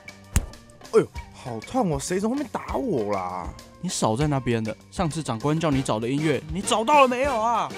[0.93, 1.99] 哎呦，好痛哦！
[1.99, 3.49] 谁从后面打我啦？
[3.81, 4.77] 你少在那边的。
[4.91, 7.71] 上次长官叫你找的音乐，你找到了没有啊？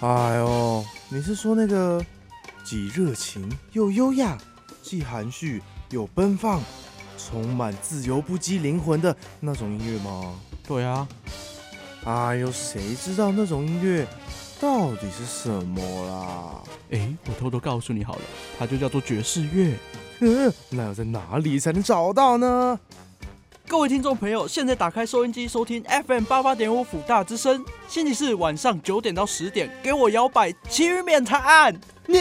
[0.00, 2.04] 哎呦，你是说那个
[2.62, 4.38] 既热情又优雅，
[4.82, 6.60] 既含蓄又奔放，
[7.16, 10.34] 充满自由不羁灵魂的那种音乐吗？
[10.66, 11.08] 对啊。
[12.04, 14.06] 哎呦，谁知道那种音乐？
[14.60, 16.62] 到底是什么啦？
[16.90, 18.22] 哎，我偷偷告诉你好了，
[18.58, 19.74] 它就叫做爵士乐。
[20.20, 22.78] 嗯，那要在哪里才能找到呢？
[23.68, 31.78] 各位听众朋友，现在打开收音机收听 FM 八八点五辅大之声，星期四晚上九点到十点，给我摇摆，其余免谈。
[32.06, 32.18] 你，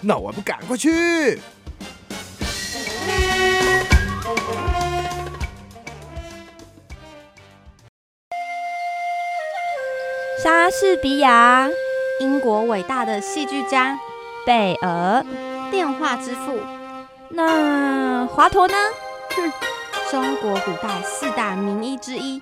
[0.00, 1.40] 那我还不赶快去？
[10.42, 11.68] 莎士比亚，
[12.20, 13.96] 英国伟大的戏剧家，
[14.44, 15.24] 贝尔，
[15.70, 16.58] 电话之父。
[17.30, 18.74] 那华佗呢？
[19.36, 19.52] 哼，
[20.10, 22.40] 中国古代四大名医之一。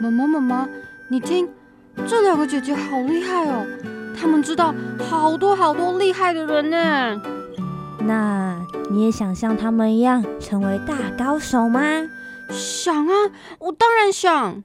[0.00, 0.68] 妈妈妈妈，
[1.10, 1.48] 你听，
[2.06, 3.66] 这两个姐姐好厉害哦，
[4.16, 4.72] 她们知道
[5.10, 7.20] 好多好多厉害的人呢。
[8.02, 11.80] 那你也想像他们一样成为大高手吗？
[12.50, 13.12] 想啊，
[13.58, 14.62] 我当然想。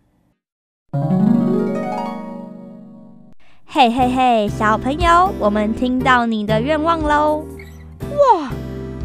[3.75, 7.43] 嘿嘿嘿，小朋友，我们听到你的愿望喽！
[8.01, 8.51] 哇，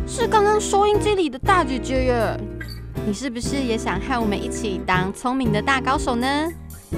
[0.06, 2.40] 是刚刚收音机里的大姐姐耶！
[3.06, 6.26] 你是不是也想和我们一起当聪明的大高手呢？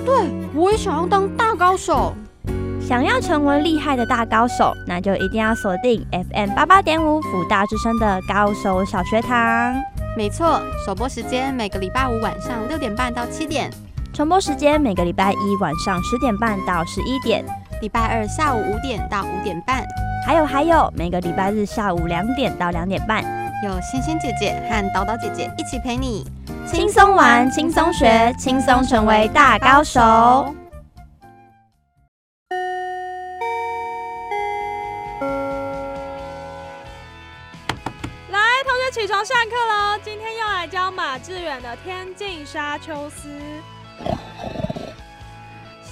[0.04, 0.12] 对，
[0.52, 2.12] 我也想要当大高手。
[2.80, 9.76] 想要成为厉害的大高手，那就一定要锁定 FM 八八点五辅大之声的高手小学堂。
[10.16, 13.70] 没错，首播时间每个礼拜五晚上六点半到七点，
[14.12, 17.44] 重播时间每个礼拜一晚上十点半到十一点，
[17.80, 19.82] 礼拜二下午五点到五点半，
[20.26, 23.22] 还有还有每个礼拜日下午两点到两点半，
[23.64, 26.26] 有仙仙姐姐和叨叨姐姐一起陪你
[26.66, 30.54] 轻松玩、轻松学、轻松成为大高手。
[38.92, 39.96] 起床上课喽！
[40.02, 43.28] 今天又来教马致远的《天净沙秋思》。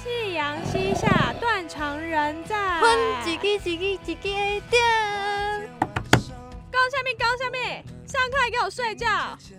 [0.01, 2.79] 夕阳西下，断肠人在。
[3.21, 5.69] 几几几几几几点？
[6.71, 9.07] 高下面，高下面，上课还给我睡觉？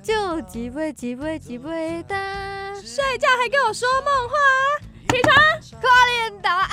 [0.03, 2.17] 就几位几位几位的？
[2.83, 4.35] 睡觉还给我说梦话？
[5.11, 5.35] 起床！
[5.79, 6.71] 快点打啊！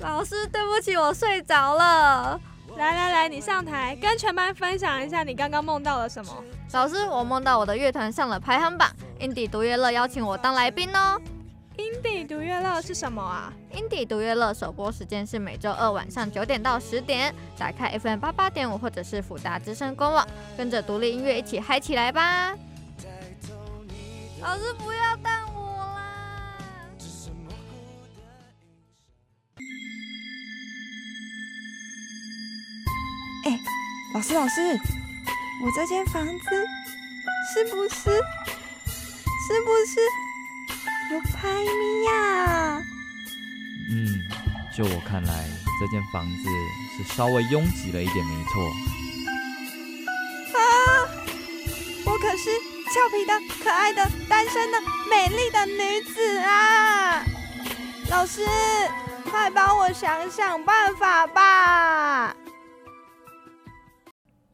[0.00, 2.38] 老师，对不起，我睡着了。
[2.76, 6.44] 来来来，你上台跟全班分享一下你刚刚梦到了什么。
[6.72, 11.18] 老师，我梦到我的乐团上了排行榜，indie 独乐乐邀请我当来宾哦。
[11.78, 22.54] Indie 独乐乐是什么啊？indie 独乐乐首播时间是每周二晚上九点到十点，打开 FM 八八点五或者是辅达之声官网，跟着独立音乐一起嗨起来吧。
[24.42, 25.48] 老师不要当。
[34.14, 34.60] 老师，老师，
[35.64, 36.66] 我这间房子
[37.54, 40.00] 是不是是不是
[41.10, 42.82] 有排名呀？
[43.90, 44.22] 嗯，
[44.74, 45.48] 就我看来，
[45.80, 46.48] 这间房子
[46.96, 48.62] 是稍微拥挤了一点，没错。
[50.54, 50.60] 啊！
[52.04, 52.50] 我可是
[52.90, 54.78] 俏皮的、可爱的、单身的、
[55.10, 57.24] 美丽的女子啊！
[58.10, 58.42] 老师，
[59.30, 62.36] 快帮我想想办法吧！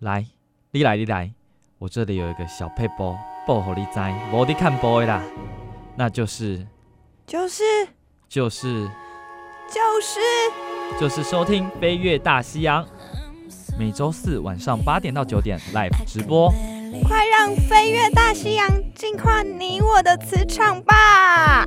[0.01, 0.27] 来，
[0.71, 1.33] 你来，你来，
[1.79, 4.01] 我这里有一个小配包，报给你知，
[4.33, 5.23] 无你看报的啦，
[5.97, 6.67] 那就是，
[7.27, 7.63] 就是，
[8.29, 8.89] 就是。
[9.67, 10.21] 就是
[11.01, 12.85] 就是收听《飞越大西洋》，
[13.79, 16.53] 每周四晚上八点到九点 live 直播，
[17.09, 21.65] 快让飞越大西洋净化你我的磁场吧！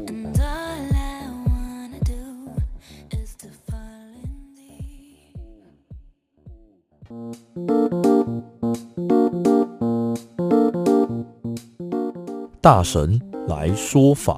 [12.62, 14.38] 大神来说法。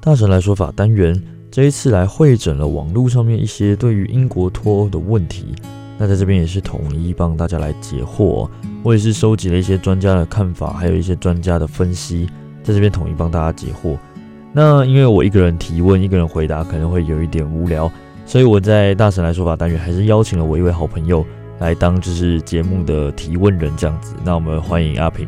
[0.00, 5.54] 大神来说法单元这一次来汇整了网络上面一些对于英国脱欧的问题，
[5.98, 8.48] 那在这边也是统一帮大家来解惑。
[8.84, 12.26] 我也是收集了一些专家的看法，还有一些专家的分析，
[12.62, 13.98] 在这边统一帮大家解惑。
[14.52, 17.90] 那因为我一个人提问，一个人回答可能会有一点无聊，
[18.28, 21.24] 所以我在大神来说法单元还是邀请了我一位好朋友
[21.60, 24.14] 来当就是节目的提问人这样子。
[24.22, 25.26] 那我们欢迎阿平。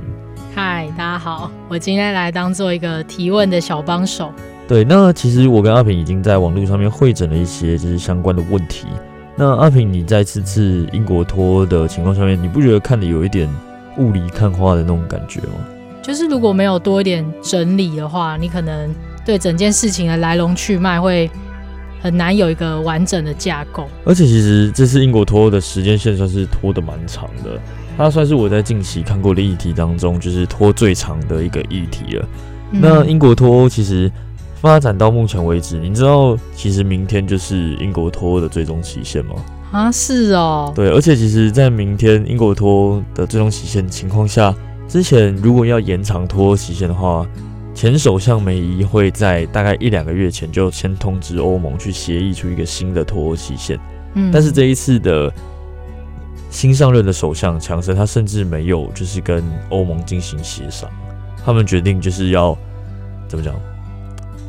[0.54, 4.30] 嗨，大家好，我今天来当做一个提问的小帮手。
[4.68, 8.86] 对，那其实我跟阿平已经在网络上面会诊了一些就是相关的问题。
[9.34, 13.48] 那阿平，你在这次英国脱的情况下面，你不觉得看的有一点
[13.96, 15.54] 雾里看花的那种感觉吗？
[16.02, 21.30] 就是如果没有多一点整理的话，你可能对整件事情的来龙去脉会
[22.00, 23.88] 很难有一个完整的架构。
[24.04, 27.60] 而且其实这次英国脱欧的时间线算是拖得蛮长的，
[27.96, 32.28] 它算是我在近期看过的议题当中就是拖最长的一个议题了。
[32.72, 34.10] 嗯、那英国脱欧其实。
[34.62, 39.34] 发展到目前为止，你知道其实明天就是英国脱欧的最终期限吗？
[39.72, 40.70] 啊，是哦。
[40.76, 44.54] 对，而且其实，在明天英国脱欧的最终期限情况下，
[44.86, 47.26] 之前如果要延长脱欧期限的话，
[47.80, 53.80] 前首相梅姨会在大概一两个月前就先通知欧盟去协议出一个新的脱欧期限。
[54.12, 55.32] 嗯，但是这一次的
[56.50, 60.90] 新上任的首相强森，他甚至没有就是跟欧盟进行协商，
[61.42, 62.54] 他们决定就是要
[63.26, 63.54] 怎么讲？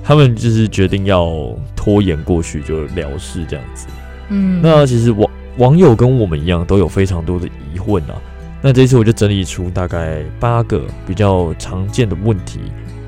[0.04, 3.88] 他们就是决定要拖延过去就了事这样子。
[4.28, 8.22] 嗯，那其实网网友跟我们一样都有非常多的疑问啊。
[8.62, 12.60] 那这一次我就整理出大概八个比较常见的问题，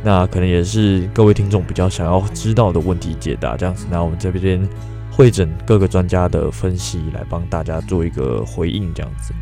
[0.04, 3.88] 那可能也是各位听众比较想要知道的问题解答这样子。
[3.90, 4.68] 那我们这边
[5.10, 9.34] 会诊各个专家的分析来帮大家做一个回应这样子。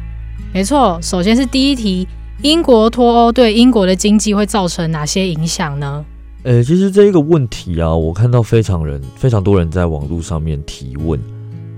[0.53, 2.07] 没错，首先是第一题，
[2.41, 6.05] 英国脱欧对英国的经济会造成哪些影响呢？
[6.43, 11.19] 呃、欸，其实这一个问题啊，我看到非常人非常多人在网络上面提问。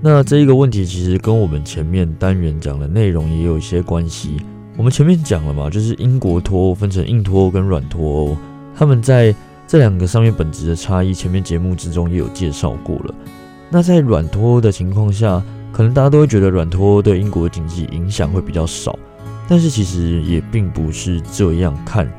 [0.00, 4.36] 那这一个问题其实跟我们前面单元讲的内容也有一些关系。
[4.76, 8.36] 我们前面讲了嘛，就是英国脱欧分成硬脱欧跟软脱欧，
[8.76, 9.34] 他们在
[9.66, 13.14] 这两个上面本质的差异，前面节目之中也有介绍过了。
[13.70, 18.98] 那在软脱欧的情况下，可能大家都会觉得软脱欧对英国经济影响会比较少，
[19.48, 22.10] 但是其实也并不是这样看，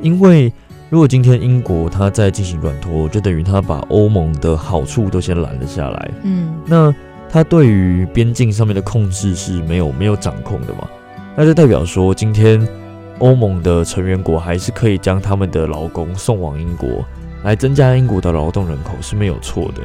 [0.00, 0.52] 因为。
[0.90, 6.10] 如果今天英国它在进行软脱，就等于它把欧盟的好处都先拦了下来。
[6.22, 6.94] 嗯，那
[7.28, 10.88] 它对于边境上面的控制是没有没有掌控的嘛？
[11.36, 12.64] 那就代表说，今天
[13.18, 17.04] 欧盟的成员国还是可以将他们的劳工送往英国，
[17.44, 19.82] 来增加英国的劳动人口是没有错的。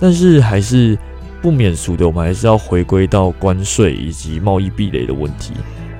[0.00, 0.98] 但是还是
[1.40, 5.52] 不免俗的，我们还是要回归到关税以及贸易壁垒的问题。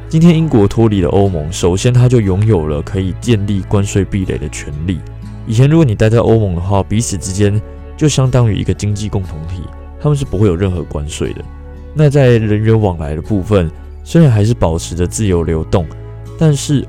[0.09, 4.99] 今天英国脱离了欧盟，首先他就拥有了可以建立关税壁垒的权利。
[5.47, 7.61] 以前如果你待在欧盟的话，彼此之间
[7.97, 9.63] 就相当于一个经济共同体，
[10.01, 11.45] 他们是不会有任何关税的。
[11.95, 13.71] 那在人员往来的部分，
[14.03, 15.87] 虽然还是保持着自由流动，
[16.45, 16.87] 但是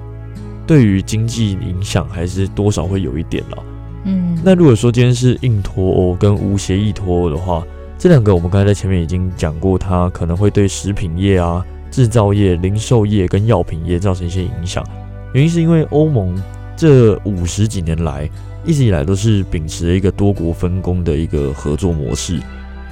[0.68, 3.64] 对于经济影响还是多少会有一点了。
[4.04, 7.64] 嗯，那如果说今天是硬脱欧跟无协议脱欧的话，
[7.98, 11.66] 这两个我们刚才在前面已经讲过，它可能会对食品业啊。
[11.90, 14.84] 制造业、零售业跟药品业造成一些影响，
[15.32, 16.36] 原因是因为欧盟
[16.76, 18.30] 这五十几年来
[18.66, 22.42] 一直以来都是秉持了一个多国分工的一个合作模式。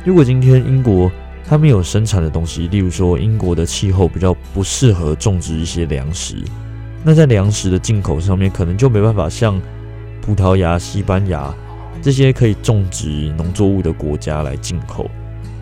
[0.06, 1.12] 如果今天英国
[1.46, 6.38] 他们有生产的东西，例如说英国的气候比较不适合种植一些粮食，
[7.04, 9.62] 那在粮食的进口上面可能就没办法像
[10.22, 11.54] 葡萄牙、西班牙
[12.02, 15.10] 这些可以种植农作物的国家来进口。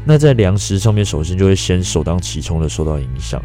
[0.06, 3.42] 那在粮食上面，首先就会先首当其冲的受到影响。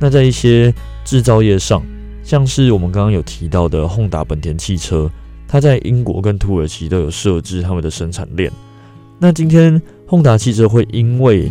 [0.00, 0.72] 那在一些
[1.04, 1.82] 制造业上，
[2.22, 5.10] 像是我们刚刚有提到的轰达本田汽车，
[5.46, 8.50] 它在英国跟土耳其都有设置他们的生产链。
[9.18, 11.50] 那今天宏达汽车会因为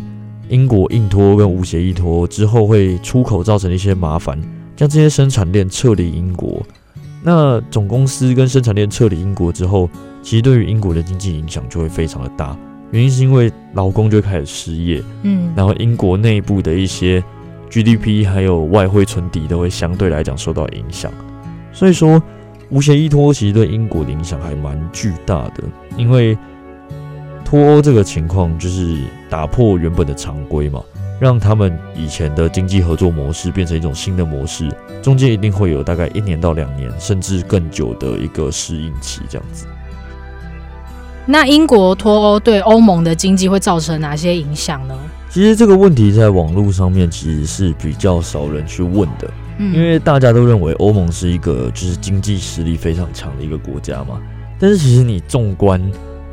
[0.50, 4.40] 英国硬脱跟无协议脱之后会出口造成一些麻烦，
[4.76, 6.62] 将这些生产链撤离英国。
[7.24, 9.90] 那总公司跟生产链撤离英国之后，
[10.22, 12.56] 其实对于英国的经济影响就会非常的大。
[12.92, 17.24] 原因是因为劳工就会开始失业，嗯，然后英国内部的一些
[17.72, 21.12] GDP 还有外汇存底都会相对来讲受到影响。
[21.72, 22.22] 所以说，
[22.70, 25.64] 无协议脱其实对英国的影响还蛮巨大的，
[25.98, 26.38] 因为。
[27.54, 28.98] 脱欧这个情况就是
[29.30, 30.82] 打破原本的常规嘛，
[31.20, 39.68] 让他们以前的经济合作模式变成一种新的模式，中间一定会有大概一年到两年，甚至更久的一个适应期，这样子。
[41.28, 44.98] 那英国脱欧对欧盟的经济会造成哪些影响呢？
[45.30, 54.20] 其实这个问题在网络上面其实是比较少人去问的，嗯，因为大家都认为欧盟是一个就是经济实力非常强的一个国家嘛，
[54.58, 55.80] 但是其实你纵观。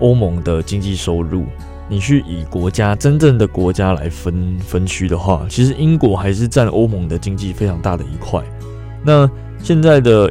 [0.01, 1.44] 欧盟的经济收入，
[1.88, 8.42] 你去以国家真正的国家来分分区的话，其实英国还是占欧盟的经济非常大的一块。
[9.05, 9.30] 那
[9.62, 10.30] 现在的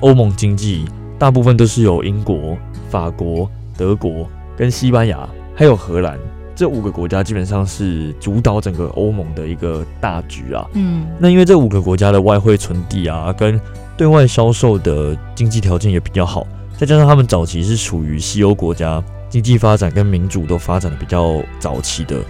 [0.00, 0.84] 欧盟经济
[1.18, 2.56] 大部分都是由英国、
[2.90, 6.18] 法国、德国跟西班牙，还有荷兰
[6.56, 10.64] 这五个国家基本上是主导整个欧盟的一个大局啊。
[10.74, 13.60] 嗯，那因为这五个国家的外汇存底啊，跟
[13.96, 16.46] 对外销售的经济条件也比较好。
[16.76, 22.20] 再加上他们早期是处于西欧国家，经济发展跟民主都发展的比较早期的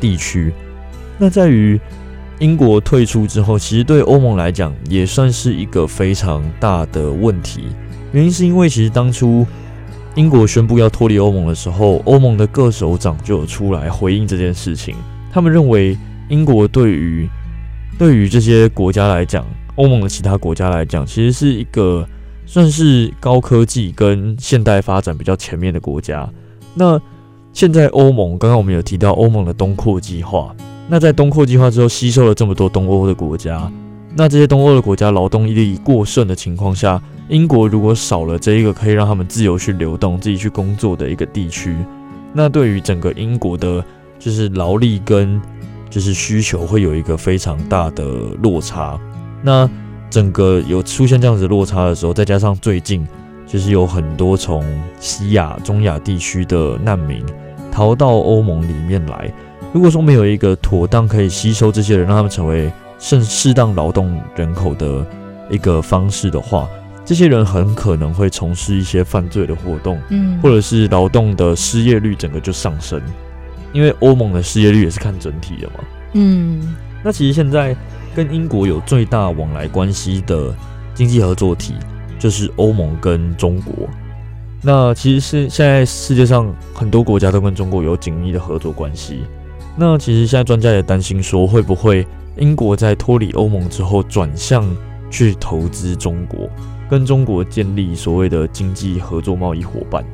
[0.00, 0.50] 地区。
[1.18, 1.78] 那在于
[2.38, 7.66] 英国退出之后，其实对欧盟来讲也算是一个非常大的问题。
[8.12, 9.46] 原因是因为其实当初
[10.14, 14.96] 英国宣布要脱离欧盟的时候，欧盟的各首长就有出来回应这件事情。
[15.30, 15.96] 他们认为
[16.30, 17.28] 英国对于
[17.98, 22.08] 对于这些国家来讲，欧盟的其他国家来讲，其实是一个。
[22.52, 26.28] 算是高科技跟现代发展比较前面的国家。
[26.74, 27.00] 那
[27.54, 30.54] 现在欧盟，刚刚我们有提到欧盟的东扩计划。
[30.86, 33.72] 那在东扩计划之后，吸收了这么多东欧的国家。
[34.14, 41.74] 那这些东欧的国家劳动力过剩的情况下，英国如果少了这一个可以让他们自由去流动、自己去工作的一个地区，
[42.34, 43.82] 那对于整个英国的，
[44.18, 45.40] 就是劳力跟
[45.88, 48.04] 就是需求会有一个非常大的
[48.42, 49.00] 落差。
[49.42, 49.66] 那
[50.12, 53.08] 整个有出现这样子落差的时候，再加上最近
[53.46, 54.62] 就是有很多从
[55.00, 57.24] 西亚、中亚地区的难民
[57.72, 59.32] 逃到欧盟里面来。
[59.72, 65.02] 如果说没有一个妥当可以吸收这些人，让他们成为适适当劳动人口的
[65.48, 66.68] 一个方式的话，
[67.06, 73.00] 这些人很可能会从事一些犯罪的活动，嗯，或者是劳动的失业率整个就上升，
[73.72, 77.74] 因为欧盟的失业率也是看整体的嘛，嗯，那其实现在。
[78.14, 80.54] 跟英国有最大往来关系的
[80.94, 81.74] 经济合作体
[82.18, 83.88] 就是欧盟跟中国。
[84.62, 89.22] 那其实是现在世界上很多国家都跟中国有紧密的合作关系。
[89.76, 92.06] 那其实现在专家也担心说，会不会
[92.36, 94.64] 英国在脱离欧盟之后转向
[95.10, 96.48] 去投资中国，
[96.88, 100.04] 跟中国建立所谓的经济合作贸易伙伴？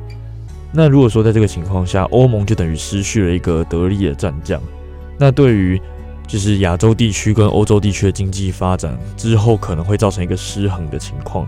[0.71, 4.61] 那如果说在这个情况下，欧盟就等于失去了一个得力的战将。
[5.17, 5.79] 那对于
[6.29, 11.45] 就是亚洲地区跟欧洲地区的经济发展之后，可能会造成一个失衡的情况。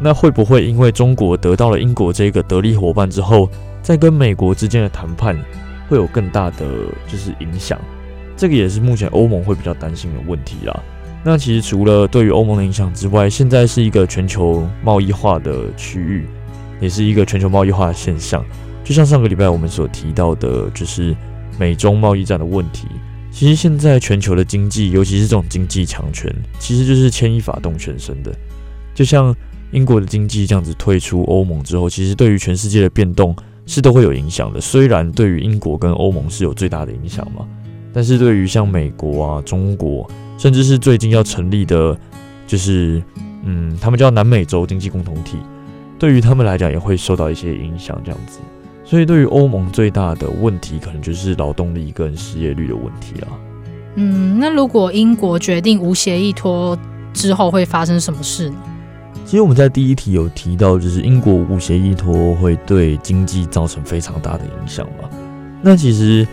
[0.00, 3.48] 那会不会因为中国得到了英国这个得力伙伴之后，
[3.80, 5.40] 在跟美国之间的谈判
[5.88, 6.66] 会有更大的
[7.06, 7.78] 就是影响？
[8.36, 10.82] 这个也是目前欧盟会比较担心的问题啦。
[11.22, 16.26] 那其实除了对于欧盟的影响之外，现在是一个全球贸易化的区域，
[16.80, 18.44] 也是一个全球贸易化的现象。
[18.82, 21.16] 就像上个礼拜我们所提到的，就是
[21.56, 22.88] 美中贸易战的问题。
[23.34, 28.32] 其实现在全球的经济，尤其是这种经济强权，其实就是牵一发动全身的。
[28.94, 29.34] 就像
[29.72, 33.34] 英国的经济这样子退出欧盟之后，其实对于全世界的变动
[33.66, 34.60] 是都会有影响的。
[34.60, 37.44] 虽然对于英国跟欧盟是有最大的影响嘛，
[37.92, 40.08] 但是对于像美国啊、中国，
[40.38, 41.98] 甚至是最近要成立的，
[42.46, 43.02] 就是
[43.44, 45.38] 嗯，他们叫南美洲经济共同体，
[45.98, 48.38] 对于他们来讲也会受到一些影响，这样子。
[48.84, 53.28] 所以，对于欧盟最大的问题，可能就是劳动力跟失业率的问题啦。
[53.96, 56.78] 嗯，那如果英国决定无协议脱
[57.12, 58.56] 之后，会发生什么事呢？
[59.24, 65.08] 其实我们在第一题有提到，就是英国无协议脱会对经济造成非常大的影响嘛。
[65.62, 66.26] 那其实，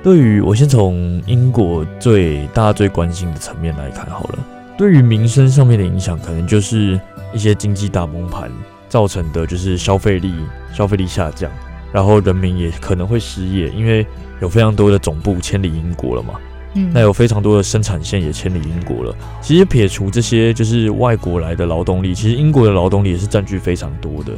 [0.00, 4.38] 对于我先从英国最大家最关心的层面来看好了，
[4.78, 7.00] 对于民生上面的影响，可能就是
[7.34, 8.48] 一些经济大崩盘
[8.88, 10.32] 造成的，就是消费力
[10.72, 11.50] 消费力下降。
[11.92, 14.06] 然后人民也可能会失业，因为
[14.40, 16.34] 有非常多的总部迁离英国了嘛。
[16.74, 19.14] 嗯，那有非常多的生产线也迁离英国了。
[19.42, 24.32] 其实撇除这些就是外国来的劳动力，其实英国的劳动力也是占据非常多的。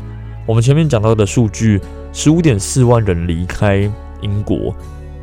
[0.46, 1.78] 我们前面讲到的数据，
[2.12, 3.90] 十五点四万人离开
[4.22, 4.74] 英国，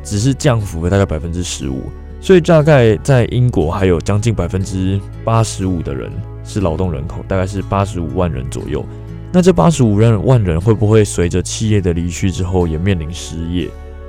[0.04, 6.10] 只是降幅了大概百分之十五，所以大概在英国还有将近百分之八十五的人
[6.44, 8.86] 是劳动人口，大概是八十五万人左右。
[9.32, 13.68] 那这八十五万人会不会随着企业的离去之后也面临失业？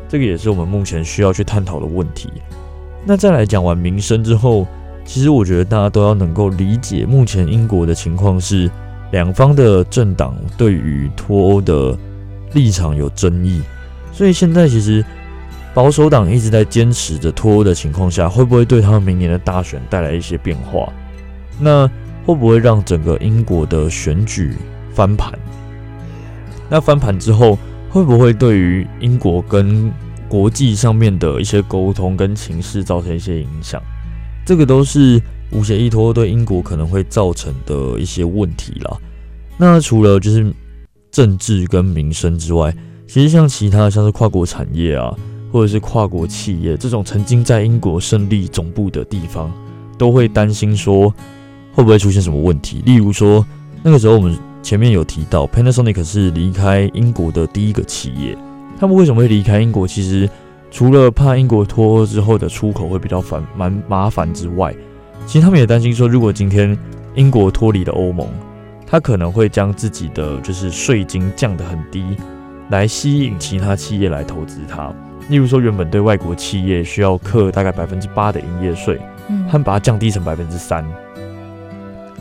[0.10, 2.30] 这个也是我们目前需要去探讨的问题。
[3.06, 4.68] 那再来讲完民生之后，
[5.06, 8.70] 其实我觉得大家都要能够理解，目前英国的情况是
[9.12, 11.98] 两方的政党对于脱欧的
[12.54, 13.62] 立场有争议，
[14.12, 15.06] 所以现在其实
[15.74, 20.92] 保守党一直在坚持着脱欧的情况下，会不会对他们明年的大选带来一些变化？
[21.60, 21.88] 那
[22.26, 24.56] 会不会让整个英国的选举？
[24.94, 25.32] 翻盘，
[26.70, 27.58] 那翻盘之后
[27.90, 29.92] 会不会对于英国跟
[30.30, 33.82] 国际上面的一些沟通跟情势造成一些影响？
[34.46, 35.22] 这个都是
[35.52, 38.98] 无协议脱对英国可能会造成的一些问题啦。
[39.58, 40.54] 那除了就是
[41.12, 42.74] 政治跟民生之外，
[43.08, 45.14] 其实像其他的像是跨国产业啊，
[45.52, 49.52] 或者是跨国企业这种曾经在英国设立总部的地方，
[49.98, 51.14] 都会担心说
[51.74, 52.82] 会不会出现什么问题？
[52.86, 53.46] 例如说
[53.84, 54.38] 那个时候我们。
[54.62, 58.38] 前面有提到，Panasonic 是离开英国的第一个企业。
[58.80, 59.88] 他们为什么会离开英国？
[59.88, 60.30] 其实
[60.70, 64.74] 除了怕英国脱欧之后的出口会比较烦、蛮麻烦之外，
[65.26, 66.78] 其实他们也担心说，如果今天
[67.16, 68.28] 英国脱离了欧盟，
[68.88, 72.16] 他可能会将自己的就是税金降得很低，
[72.70, 74.94] 来吸引其他企业来投资它。
[75.30, 79.00] 例如说，原本对外国企业需要课大概百分之八的营业税，
[79.30, 80.84] 嗯，他们把它降低成百分之三。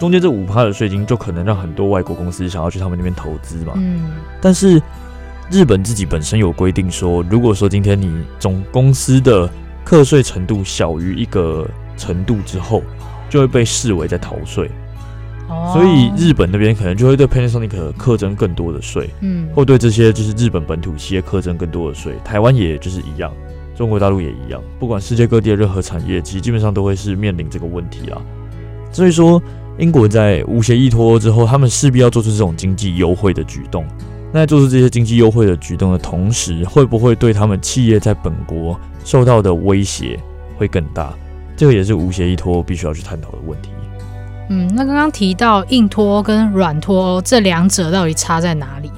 [0.00, 3.74] 中间这五趴的税金就可能让很多外国公司想要去他们那边投资嘛。
[3.76, 4.12] 嗯。
[4.40, 4.82] 但是
[5.50, 9.48] 日本自己本身有规定说，如果说今天你总公司的
[9.84, 12.82] 课税程度小于一个程度之后，
[13.28, 14.70] 就会被视为在逃税。
[15.48, 15.70] 哦。
[15.74, 19.10] 所以日本那边可能就会对 Panasonic 课征更多的税。
[19.20, 19.48] 嗯。
[19.54, 22.14] 或对这些就是日本本土企业课征更多的税。
[22.24, 23.30] 台湾也就是一样，
[23.76, 28.22] 中国大陆也一样，不管世界各地的任何产业，其实基本上都会是面临这个问题啊。
[28.90, 29.42] 所以说。
[29.80, 33.82] 英国在无协议脱欧之后，他们势必要做出这种经济优惠的举动。
[34.30, 40.20] 那在做出这些经济优惠的举动的同时，会不会对他们企业在本国受到的威胁
[40.58, 41.14] 会更大？
[41.56, 43.70] 这个也是无协议脱欧必须要去探讨的问题。
[44.50, 48.90] 嗯，那刚刚提到硬脱欧跟软脱欧这两者到底差在哪里？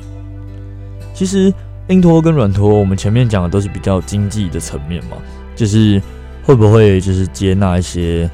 [1.14, 1.54] 其实
[1.90, 5.16] 硬脱欧跟软脱欧，我们前面讲的都是比较经济的层面嘛，
[5.54, 6.02] 就是
[6.42, 8.28] 会不会就是接纳一些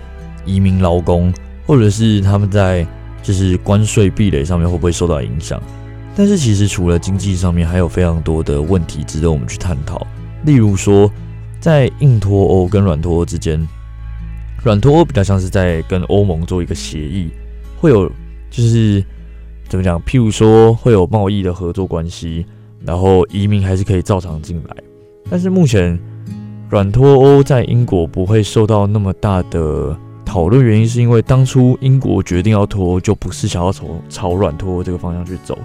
[0.46, 1.30] 移民劳工。
[1.68, 2.86] 或者是他们在
[3.22, 5.62] 就是关税壁垒上面会不会受到影响？
[6.16, 10.04] 但是其实除了经济上面，还有非常多的问题值得我们去探讨。
[10.46, 11.12] 例如说，
[11.60, 13.68] 在硬脱欧跟软脱欧之间，
[14.64, 17.28] 软脱欧比较像是在跟欧盟做一个协议，
[17.78, 18.10] 会有
[18.50, 19.04] 就是
[19.68, 20.02] 怎么讲？
[20.04, 22.46] 譬如说会有贸易的合作关系，
[22.82, 24.76] 然后移民还是可以照常进来。
[25.28, 26.00] 但是目前
[26.70, 29.94] 软脱欧在英国不会受到那么大的。
[30.28, 35.58] 讨论原因是因为当初英国决定要脱，就不是想要从朝软脱这个方向去走，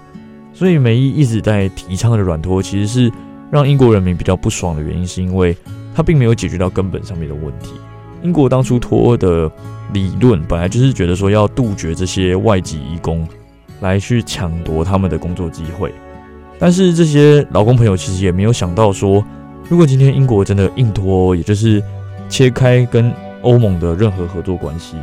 [0.54, 3.12] 所以梅姨一直在提倡的软脱，其实是
[3.52, 5.54] 让英国人民比较不爽的原因，是因为
[5.94, 7.72] 他并没有解决到根本上面的问题。
[8.22, 9.52] 英国当初脱的
[9.92, 13.28] 理论本来就是觉得说要杜绝这些外籍移工
[13.82, 15.94] 来去抢夺他们的工作机会，
[16.58, 19.22] 但是这些劳工朋友其实也没有想到说，
[19.68, 21.84] 如果今天英国真的硬脱，也就是
[22.30, 24.98] 切开跟欧盟的任何合作关系，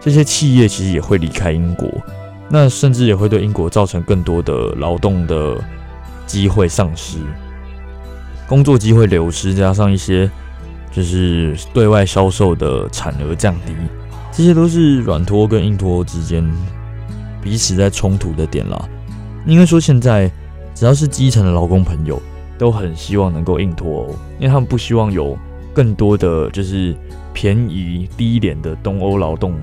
[0.00, 1.88] 这些企业其实也会离开英国，
[2.48, 5.56] 那甚至也会对英国造成更多的劳动的
[6.26, 7.18] 机会丧失，
[8.48, 10.30] 工作机会流失，加上一些
[10.90, 13.74] 就是对外销售的产额降低，
[14.32, 16.48] 这些都是软脱跟硬脱之间
[17.42, 18.88] 彼此在冲突的点啦。
[19.46, 20.30] 应该说，现在
[20.74, 22.22] 只要是基层的劳工朋友，
[22.56, 25.36] 都很希望能够硬脱欧，因为他们不希望有
[25.74, 26.96] 更多的就是。
[27.32, 29.54] 便宜低廉的东欧劳动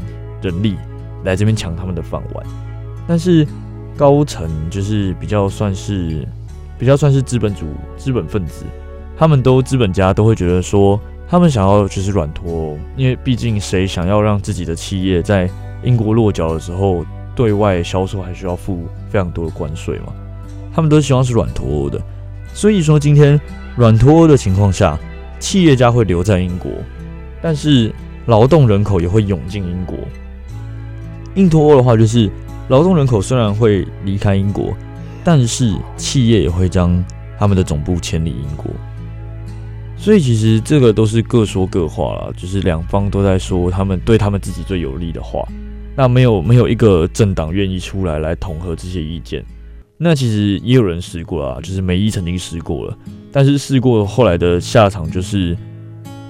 [0.41, 0.75] 人力
[1.23, 2.45] 来这边抢他们的饭碗，
[3.07, 3.45] 但是
[3.97, 6.27] 高层就是比较算是
[6.77, 7.65] 比较算是资本主
[7.97, 8.63] 资本分子，
[9.17, 15.49] 他们都资本家都会觉得说，他们想要就是软脱欧，因为毕竟谁想要让自己的企业在
[15.83, 17.03] 英国落脚的时候
[17.35, 20.13] 对外销售还需要付非常多的关税嘛，
[20.73, 21.99] 他们都希望是软脱欧的，
[22.53, 23.39] 所以说今天
[23.75, 24.97] 软脱欧的情况下，
[25.39, 26.71] 企业家会留在英国。
[27.41, 27.93] 但是
[28.25, 29.97] 劳动人口也会涌进英国。
[31.35, 32.29] 硬脱欧的话，就是
[32.69, 34.73] 劳动人口虽然会离开英国，
[35.23, 37.03] 但是企业也会将
[37.37, 38.65] 他们的总部迁离英国。
[39.95, 45.47] 所以其实这个都是各说各话啦，就是两方都在说他们对他们自己最有利的话。
[45.95, 49.43] 那没有没有一个政党愿意出来来统合这些意见。
[49.97, 52.95] 那其实也有人试过啦，就是梅伊曾经试过了，
[53.31, 55.57] 但是试过后来的下场就是，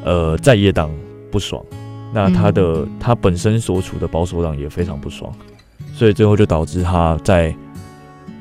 [0.07, 0.89] 呃，在野党
[1.29, 1.61] 不爽，
[2.13, 5.29] 那他的、嗯、他本身所处的保守党也非常不爽，
[5.93, 7.53] 所以最后就导致他在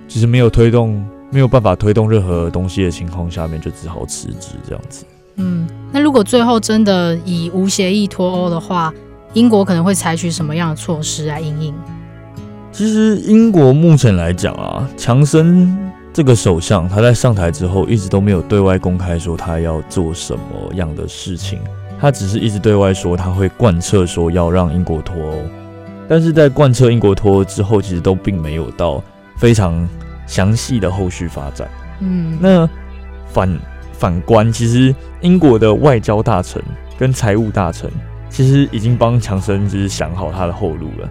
[0.07, 5.05] 其实没有推动没有办法推动任何东西的情况下面，就只好辞职这样子。
[5.35, 8.95] 嗯，那如果最后真的以无协议脱欧的话，
[9.35, 11.75] 英国可能会采取什么样的措施来应应？
[12.71, 15.86] 其实英国目前来讲啊，强生
[16.17, 21.61] 这个首相他在上台之后一直都没有对外公开说他要做什么样的事情，
[22.01, 25.43] 他只是一直对外说他会贯彻说要让英国脱欧，
[26.09, 29.05] 但是在贯彻英国脱欧之后，其实都并没有到
[29.37, 29.87] 非常
[30.27, 31.69] 详细的后续发展。
[32.01, 32.67] 嗯，那
[33.27, 33.61] 反
[33.93, 36.63] 反观，其实英国的外交大臣
[36.99, 37.91] 跟财务大臣。
[38.31, 41.09] 其实已经帮强生就是想好他的后路了。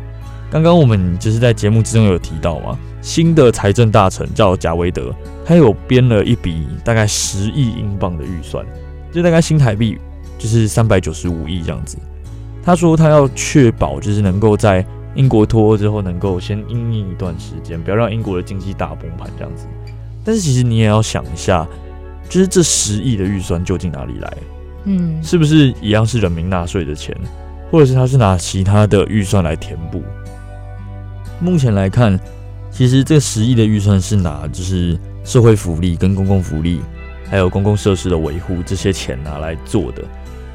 [0.55, 8.65] 刚刚我们就是在节目之中有提到嘛，新的财政大臣叫贾维德，他有编了一笔大概十亿英镑的预算，
[9.11, 9.97] 就大概新台币
[10.37, 11.97] 就是三百九十五亿这样子。
[12.63, 19.67] 他说他要确保就是能够在英国脱欧之后能够先因应一段时间，不要让英国的经济大崩盘这样子。
[20.23, 21.67] 但是其实你也要想一下，
[22.29, 24.33] 就是这十亿的预算究竟哪里来？
[24.85, 27.13] 嗯，是不是一样是人民纳税的钱，
[27.69, 30.01] 或者是他是拿其他的预算来填补？
[31.39, 32.19] 目前来看，
[32.71, 36.81] 其实这十亿的预算是拿就是社会福利跟公共福利，
[37.29, 40.03] 还有公共设施的维护这些钱拿来做的。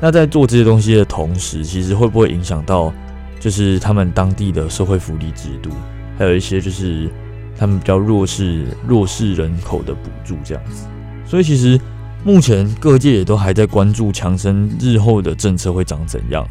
[0.00, 2.92] 那在做这些东西的同时，其实会不会影响到
[3.38, 5.70] 就是他们当地的社会福利制度，
[6.18, 7.08] 还有一些就是
[7.56, 10.86] 他们比较弱势弱势人口的补助这样子？
[11.26, 11.80] 所以其实。
[12.22, 16.46] 目前各界也都还在关注强生日后的政策会长怎样。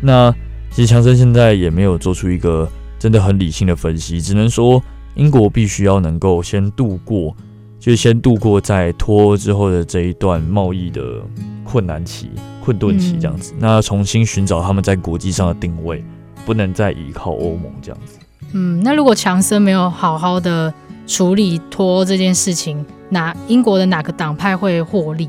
[0.00, 0.34] 那
[0.70, 2.66] 其实强生现在也没有做出一个
[3.00, 4.80] 真的很理性的分析，只能说
[5.14, 7.34] 英国必须要能够先度过，
[7.78, 11.22] 就是先度过在脱欧之后的这一段贸易的
[11.64, 12.30] 困难期、
[12.62, 13.54] 困顿期这样子。
[13.54, 16.04] 嗯、那重新寻找他们在国际上的定位，
[16.44, 18.18] 不能再依靠欧盟这样子。
[18.52, 20.72] 嗯，那如果强森没有好好的
[21.06, 25.28] 处理脱欧这件事情，哪英国的哪个党派会获利？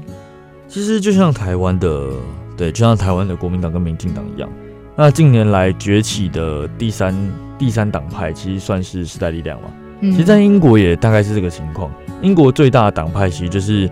[0.68, 2.10] 其实就像台湾的，
[2.58, 4.50] 对，就像台湾的国民党跟民进党一样。
[4.96, 7.16] 那近年来崛起的第三
[7.62, 9.70] 第三党派，其实算是时代力量嘛。
[10.00, 10.12] 嗯。
[10.12, 11.92] 其实，在英国也大概是这个情况。
[12.24, 13.88] 英国最大的党派其实就是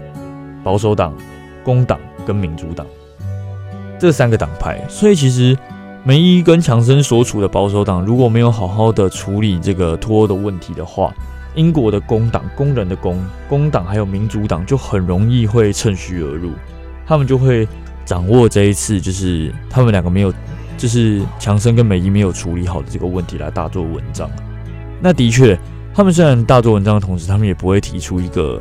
[0.63, 1.13] 保守党、
[1.63, 2.84] 工党跟民主党
[3.99, 4.84] 这三个党派。
[4.89, 5.55] 所以，其实
[6.03, 11.13] 梅伊跟强森所处的保守党，如果没有好好的处理这个脱欧的问题的话，
[11.53, 16.53] 英国的工党、工人的工、工党还有民主党就很容易会趁虚而入，
[17.05, 17.67] 他们就会
[18.03, 20.34] 掌握这一次，就是他们两个没有，
[20.80, 24.27] 就是强生跟美伊没有处理好的这个问题来大做文章。
[24.99, 25.55] 那的确，
[25.93, 28.59] 他们虽然大做文章的同时，他们也不会提出一个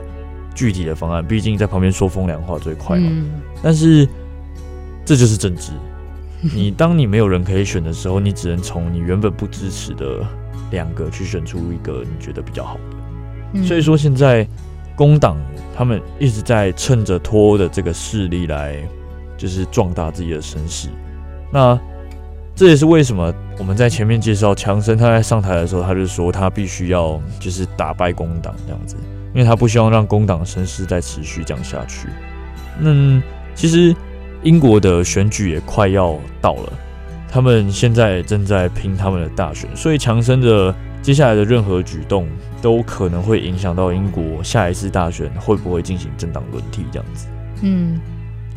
[0.54, 3.08] 具体的方案，毕竟在旁边说风凉话最快嘛。
[3.10, 3.40] 嗯。
[3.62, 4.06] 但是
[5.06, 5.72] 这就是政治，
[6.54, 10.26] 你当你没有人可以选的时候，你只能从你原本不支持的。
[10.70, 12.80] 两个去选出一个你觉得比较好的，
[13.54, 14.46] 嗯、所以说现在
[14.94, 15.38] 工党
[15.74, 18.76] 他们一直在趁着脱欧的这个势力来，
[19.38, 20.90] 就是壮大自己的声势。
[21.50, 21.80] 那
[22.58, 28.96] 这也是为什么我们在前面介绍强森他在上台的时候，他就说他必须要就是打败工党这样子，
[29.32, 32.08] 因为他不希望让工党声势再持续这样下去。
[32.80, 33.22] 那
[33.54, 33.94] 其实
[34.42, 36.72] 英国的选举也快要到了。
[37.30, 42.26] 他们现在正在拼他们的大选，所以强森的接下来的任何举动
[42.60, 47.28] 都可能会影响到英国下一次大选会不会进行政党轮替这样子。
[47.62, 48.00] 嗯，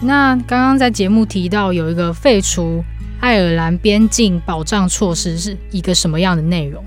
[0.02, 2.84] 那刚刚在节目提到有一个废除
[3.22, 6.84] 爱尔兰边境保障措施是一个什么样的内容？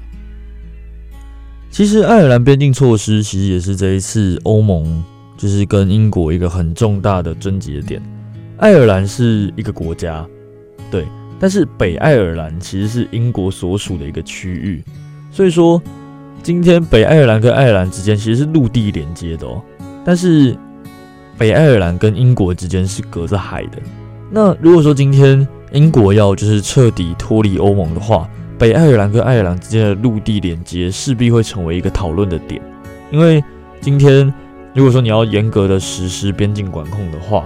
[1.71, 5.03] 其实爱尔兰边境措施其实也是这一次欧盟
[5.39, 8.03] 就是跟英国一个很重大的症结点。
[8.59, 10.27] 爱尔兰是一个国家，
[10.91, 11.07] 对。
[11.39, 14.83] 但是北爱尔兰其实是英国所属的一个区域，
[15.31, 15.81] 所以说
[16.43, 19.63] 今天北爱尔兰跟爱尔兰之间其实是陆地连接的哦。
[20.05, 20.57] 但是
[21.39, 23.79] 北爱尔兰跟英国之间是隔着海的。
[24.31, 32.63] 那如果说今天英国要就是彻底脱离欧盟的话，北爱尔兰跟爱尔兰之间的陆地连接势必会成为一个讨论的点。
[33.11, 33.43] 因为
[33.81, 34.33] 今天
[34.73, 37.45] 如果说你要严格的实施边境管控的话，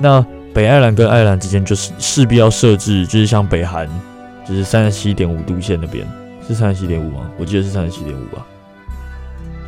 [0.00, 0.20] 那
[0.52, 3.88] 北爱尔兰跟爱尔兰之间就是势必要设置，就是像北韩，
[4.46, 6.04] 就是三十七点五度线那边
[6.48, 7.30] 是三十七点五吗？
[7.38, 8.44] 我记得是三十七点五吧，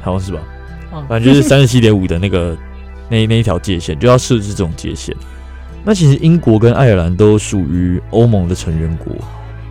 [0.02, 0.40] 好像是吧？
[1.08, 2.58] 反正就是三十七点五的那个
[3.08, 5.14] 那那一条界线就要设置这种界线。
[5.84, 9.14] 那其实英国跟爱尔兰都属于欧盟的成员国。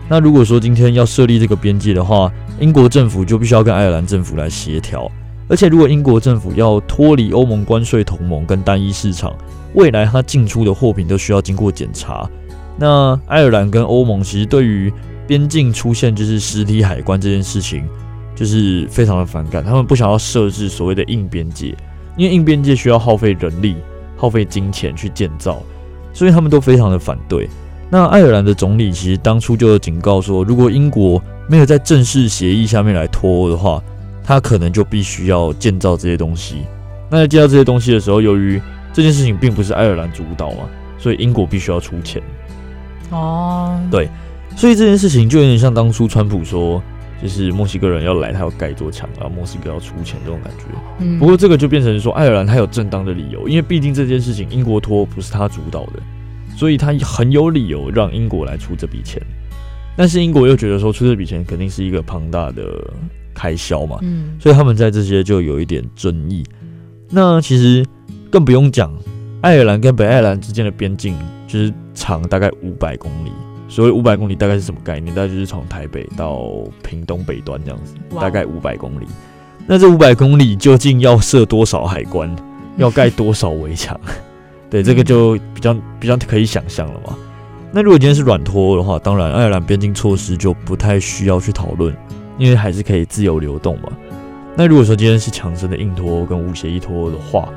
[0.08, 5.10] 那如果说今天要设立这个边界的话，英国政府就必须要跟爱尔兰政府来协调。
[5.48, 9.32] 而且如果英国政府要脱离欧盟关税同盟跟单一市场，
[9.74, 12.28] 未来它进出的货品都需要经过检查。
[12.76, 14.92] 那爱尔兰跟欧盟其实对于
[15.26, 17.84] 边境出现就是实体海关这件事情，
[18.34, 19.64] 就是非常的反感。
[19.64, 21.76] 他们不想要设置所谓的硬边界，
[22.16, 23.76] 因为硬边界需要耗费人力、
[24.16, 25.62] 耗费金钱去建造，
[26.20, 27.48] 所以他们都非常的反对。
[27.88, 33.82] 那爱尔兰的总理其实当初就有警告说，如果英国没有在正式协议下面来脱欧的话，
[34.22, 36.56] 他可能就必须要建造这些东西。
[37.08, 38.60] 那在建造这些东西的时候，由于
[38.92, 40.68] 这件事情并不是爱尔兰主导嘛，
[40.98, 42.22] 所以英国必须要出钱。
[43.08, 44.06] 哦，对，
[44.54, 46.82] 所以这件事情就有点像当初川普说，
[47.22, 50.64] 就是墨西哥人要来，他要盖一座墙，然后墨西哥要出钱这种感觉。
[51.00, 56.00] 嗯，不过这个就变成说，爱尔兰他有正当的理由，因为毕竟这件事情英国脱不是他主导的。
[56.56, 59.22] 所以他很有理由让英国来出这笔钱，
[59.96, 62.62] 但是英国又觉得说出这笔钱肯定是一个庞大的
[63.32, 66.44] 开销嘛，嗯，所以他们在这些就有一点争议。
[67.08, 67.86] 那其实
[68.30, 68.92] 更不用讲，
[69.40, 71.14] 爱尔兰跟北爱尔兰之间的边境
[71.46, 73.30] 就是长大概五百公里。
[73.70, 75.14] 所谓五百公里大概是什么概念？
[75.14, 76.42] 大概就是从台北到
[76.82, 79.06] 屏东北端这样子，大概五百公里。
[79.66, 82.34] 那这五百公里究竟要设多少海关？
[82.76, 83.98] 要盖多少围墙？
[84.68, 87.16] 对，这个就比较比较可以想象了嘛。
[87.70, 91.96] 那如果今天是软脱欧的话，当然爱尔兰边境措施就不太需要去讨论，
[92.38, 93.88] 因为还是可以自由流动嘛。
[94.56, 97.48] 那如果说今天是强生的硬脱欧跟无协议脱欧的话，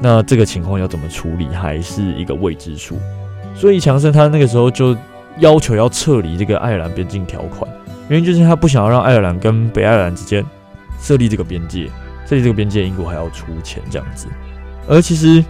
[0.00, 2.96] 那这个情况要怎么处理还是一个未知数。
[3.54, 4.96] 所以强生他那个时候就
[5.40, 7.70] 要求要撤离这个爱尔兰边境条款，
[8.08, 10.44] 原因就是他不想要让爱尔兰跟北爱尔兰之间
[11.00, 11.90] 设立这个边界，
[12.26, 14.28] 设立这个边界英国还要出钱这样子，
[14.88, 15.44] 而其实。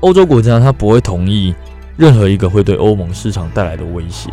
[0.00, 1.54] 欧洲国家他不会同意
[1.96, 4.32] 任何一个会对欧盟市场带来的威胁，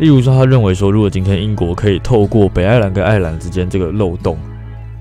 [0.00, 4.36] 例如说，他认为说，如果今天英国可以透过北爱尔兰跟爱尔兰之间这个漏洞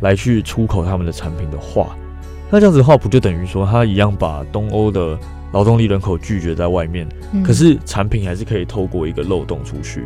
[0.02, 1.96] 来去出口他们的产品的话，
[2.52, 5.18] 那这样子的话，不就等于说他一样把东欧的
[5.54, 7.08] 劳动力人口拒绝在外面，
[7.46, 10.04] 可是产品还是可以透过一个漏洞出去。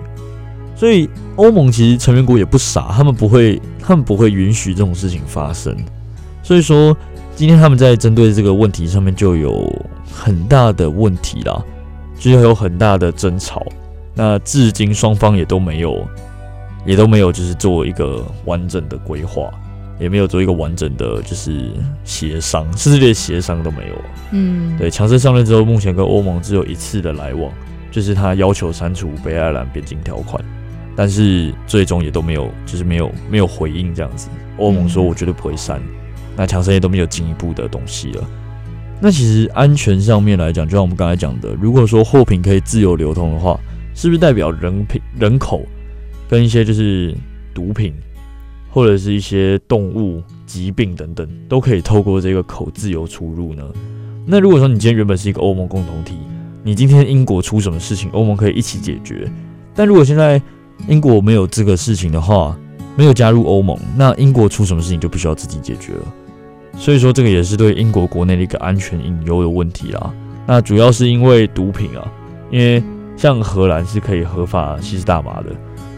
[0.76, 5.76] 所以欧盟其实成员国也不傻，他们不会，他们不会允许这种事情发生。
[6.44, 6.96] 所以说，
[7.36, 9.68] 今天他们在针对这个问题上面就有。
[10.10, 11.64] 很大的问题啦，
[12.18, 13.64] 就是有很大的争吵。
[14.16, 16.08] 那至今双方也都没有，
[16.88, 19.52] 也都没有就是做一个完整的规划，
[20.00, 21.72] 也没有做一个完整的就是
[22.04, 23.96] 协商，甚至连协商都没有。
[24.32, 27.52] 嗯，对，强森上任之后，目前跟欧盟只有一次的来往，
[27.92, 30.44] 就是他要求删除北爱尔兰边境条款，
[30.96, 34.30] 但是最终也都没有，就是没有没有回应这样子。
[34.58, 35.82] 欧盟说我绝对不会删，
[36.36, 38.24] 那强森也都没有进一步的东西了。
[39.00, 43.60] 那其实安全上面来讲，就像我们刚才讲的，如果说货品可以自由流通的话，
[43.94, 45.64] 是不是代表人品、人口
[46.28, 47.16] 跟一些就是
[47.54, 47.94] 毒品，
[48.78, 53.64] 或者是一些动物疾病等等，都可以透过这个口自由出入呢？
[54.24, 56.14] 那如果说你今天原本是一个欧盟共同体，
[56.62, 59.28] 你今天英国出什么事情，欧盟可以一起解决。
[59.74, 60.40] 但如果现在
[60.88, 62.56] 英国没有这个事情的话，
[62.96, 66.02] 没有加入欧盟，那英国出什么事情就必须要自己解决了。
[66.78, 70.14] 所以说，这个也是对英国国内的一个安全隐忧的问题啦。
[70.46, 72.08] 那主要是因为毒品啊，
[72.52, 72.84] 因为
[73.16, 75.50] 像荷兰是可以合法吸食大麻的，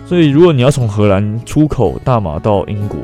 [0.09, 2.99] 所以如果你要从荷兰出口大麻到英国，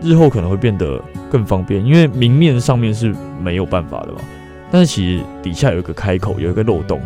[0.00, 0.96] 日后可能会变得
[1.28, 4.20] 更方便，因为明面上面是没有办法的嘛。
[4.70, 7.00] 但是其实底下有一个开口，有一个漏洞，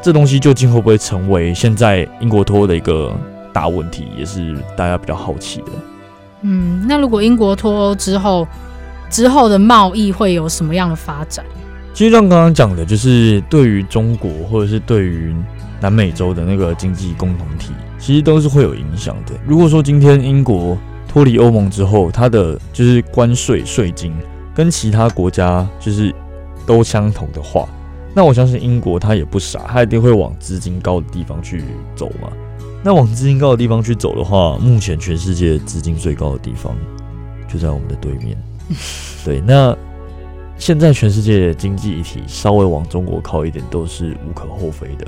[0.00, 3.14] 这东西究竟会不会成为现在英国脱欧的一个
[3.52, 5.72] 大问题，也是大家比较好奇的。
[6.40, 8.48] 嗯，那如果英国脱欧之后，
[9.10, 11.44] 之后的贸易会有什么样的发展？
[11.98, 15.34] 其实像刚刚讲的，就是对于中国或者是对于
[15.80, 19.34] 南美洲的那个经济共同体，其实都是会有影响的。
[19.44, 20.78] 如果说今天英国
[21.08, 24.14] 脱离欧盟之后，它的就是关税税金
[24.54, 26.14] 跟其他国家就是
[26.64, 27.68] 都相同的话，
[28.14, 31.64] 那我相信英国它也不傻，它一定会往资金高的地方去
[31.96, 32.28] 走嘛。
[32.84, 36.76] 那往资金高的地方去走的话，目前全世界资金最高的地方
[37.48, 38.38] 就在我们的对面。
[39.24, 39.76] 对，那
[40.58, 45.06] 现在全世界的经济一体稍微往中国靠一点都是无可厚非的。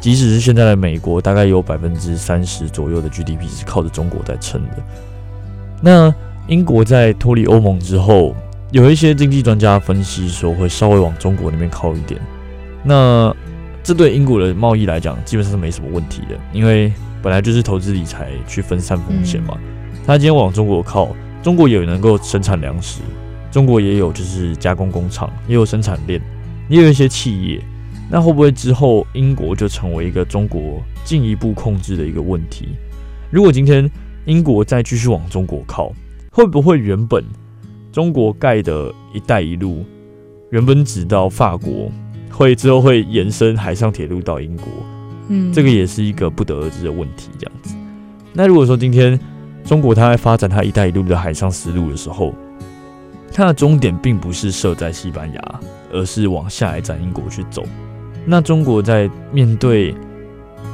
[0.00, 4.76] 即使是现在的美国，大概有百分之三十左右的 GDP 是靠着中国在撑的。
[5.80, 6.14] 那
[6.46, 8.34] 英国在脱离欧盟之后，
[8.70, 12.20] 有一些经济专家分析说会稍微往中国那边靠一点。
[12.82, 13.34] 那
[13.82, 16.92] 这对英国的贸易来讲，基本上是没什么问题的，因为
[17.22, 19.58] 本来就是投资理财去分散风险嘛。
[20.06, 21.08] 他今天往中国靠。
[21.42, 23.02] 中国也能够生产粮食，
[23.54, 26.20] 中国也有就是加工工厂，也有生产链，
[26.68, 27.62] 也有一些企业。
[28.10, 32.70] 那会不会之后英国就成为一个中国进一步控制的一个问题？
[33.30, 33.88] 如果今天
[34.24, 35.92] 英国再继续往中国靠，
[36.32, 37.24] 会不会原本
[37.92, 39.84] 中国盖的一带一路，
[40.50, 41.92] 原本只到法国，
[42.32, 44.66] 会之后会延伸海上铁路到英国？
[45.28, 47.30] 嗯，这个也是一个不得而知的问题。
[47.38, 47.76] 这样子，
[48.32, 49.16] 那如果说今天
[49.64, 52.34] 中国它在发展它一带一路的海上丝路的时候，
[53.36, 55.60] 它的终点并不是设在西班牙，
[55.92, 57.64] 而是往下一站英国去走。
[58.24, 59.92] 那中国在面对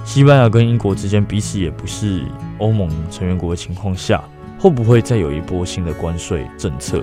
[0.05, 2.23] 西班牙跟英国之间彼此也不是
[2.59, 4.23] 欧盟成员国的情况下，
[4.59, 7.03] 会不会再有一波新的关税政策，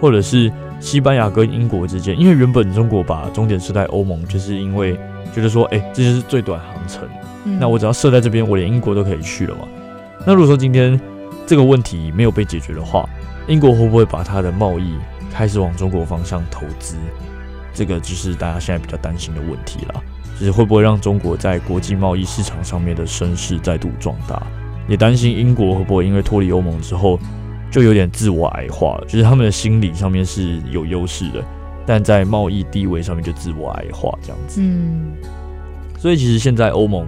[0.00, 2.16] 或者是西班牙跟英国之间？
[2.16, 4.96] 因为原本中国把终点设在欧盟，就是因为
[5.34, 7.02] 觉得说，哎、欸，这就是最短航程，
[7.46, 9.66] 嗯、那我只要设在这边，我连英国都可以去了嘛。
[10.24, 10.98] 那如果说今天
[11.46, 13.08] 这个问题没有被解决的话，
[13.46, 14.94] 英国会不会把它的贸易
[15.30, 16.96] 开始往中国方向投资？
[17.74, 20.02] 这个就是大家现在比较担心的问题了，
[20.38, 24.42] 就是会不会让中国在国际贸易市场上面的声势再度壮大？
[24.88, 27.18] 也担心英国会不会因为脱离欧盟之后
[27.70, 31.44] 就有点自我矮化了，就是他们的心理上面是有优势的，
[31.84, 34.60] 但在贸易地位上面就自我矮化这样子。
[34.62, 35.12] 嗯，
[35.98, 37.06] 所以其实现在欧盟，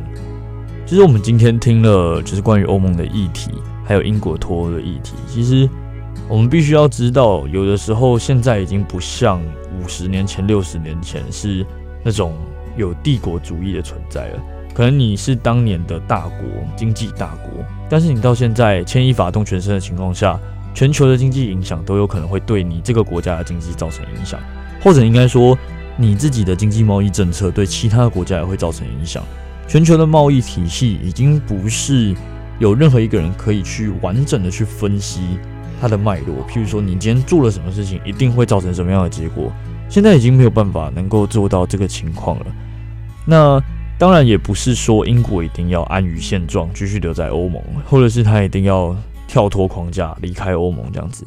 [0.85, 3.53] 其实我们今天听了就是关于欧盟的议题，
[3.85, 5.67] 还有英国脱欧的议题，其实。
[6.29, 9.41] 我们必须要知道，有的时候现在已经不像
[9.81, 11.65] 五十年前、六十年前是
[12.05, 12.35] 那种
[12.77, 14.43] 有帝国主义的存在了。
[14.75, 16.39] 可能你是当年的大国、
[16.77, 20.39] 经济大国，但是你到现在牵一发动全身的情况下，
[20.75, 24.41] 全球的经济影响都有可能会对你这个国家的经济造成影响，
[24.83, 25.57] 或者应该说，
[25.97, 29.23] 你自己的经济贸易政策对其他国家也会造成影响。
[29.69, 32.15] 全球的贸易体系已经不是
[32.59, 35.39] 有任何一个人可以去完整的去分析。
[35.81, 39.53] 它的脉络，譬如说，你今天做了什么事情，一定会造成什么样的结果？
[39.89, 42.47] 现在已经没有办法能够做到这个情况了。
[43.25, 43.63] 那
[43.99, 48.97] 当然也不是说英国一定要安于现状，继续留在欧盟，或者是他一定要
[49.29, 51.25] 跳脱框架离开欧盟这样子。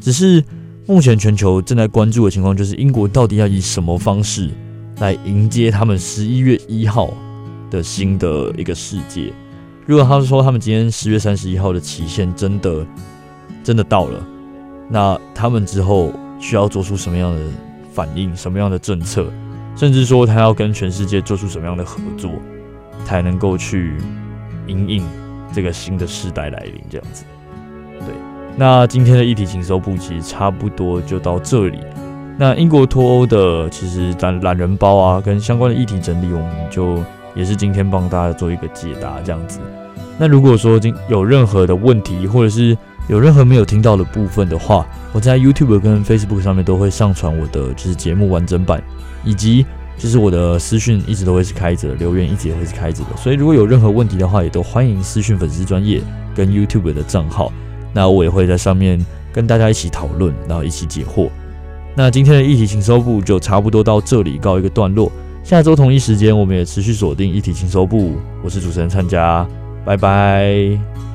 [0.00, 0.42] 只是
[0.86, 4.50] 目前全球正在关注的情况，就是英国到底要以什么方式
[4.98, 7.12] 来迎接他们十一月一号
[7.70, 9.32] 的新的一个世界？
[9.86, 12.84] 如果他是说他们今天十月三十一号的期限真的。
[13.62, 14.24] 真的到了，
[14.88, 17.40] 那他们之后需要做出什么样的
[17.92, 19.26] 反应，什么样的政策，
[19.76, 22.30] 甚至说他要跟全世界做出什么样的合作，
[23.04, 23.96] 才能够去
[24.66, 25.04] 因应
[25.52, 26.80] 这个新的时代来临？
[26.88, 27.24] 这样子，
[28.00, 28.14] 对。
[28.56, 31.78] 那今天的议题情搜部其实差不多就到这里。
[32.36, 37.02] 那英国脱欧的其实懒懒人包啊，跟相关的议题整理，我们就
[37.34, 39.60] 也是今天帮大家做一个解答这样子。
[40.18, 42.76] 那如果说今有任何的问题，或者是
[43.08, 48.82] 有任何没有听到的部分的话，我在 YouTube 跟 Facebook 上面都会上传我的就是节目完整版，
[49.24, 49.66] 以及
[49.98, 53.16] 就是我的私讯一直都会是开着，留言一直也会是开着的。
[53.16, 56.00] 所以如果有任何问题的话，也都欢迎私讯粉丝专业
[56.34, 57.52] 跟 YouTube 的账号，
[57.92, 61.28] 那我也会在上面跟大家一起讨论，然后一起解惑。
[61.96, 65.10] 那今天的议题情搜部就差不多到这里告一个段落，
[65.42, 69.44] 下周同一时间我们也持续锁定议题情搜部，我是主持人参加，
[69.84, 71.09] 拜拜。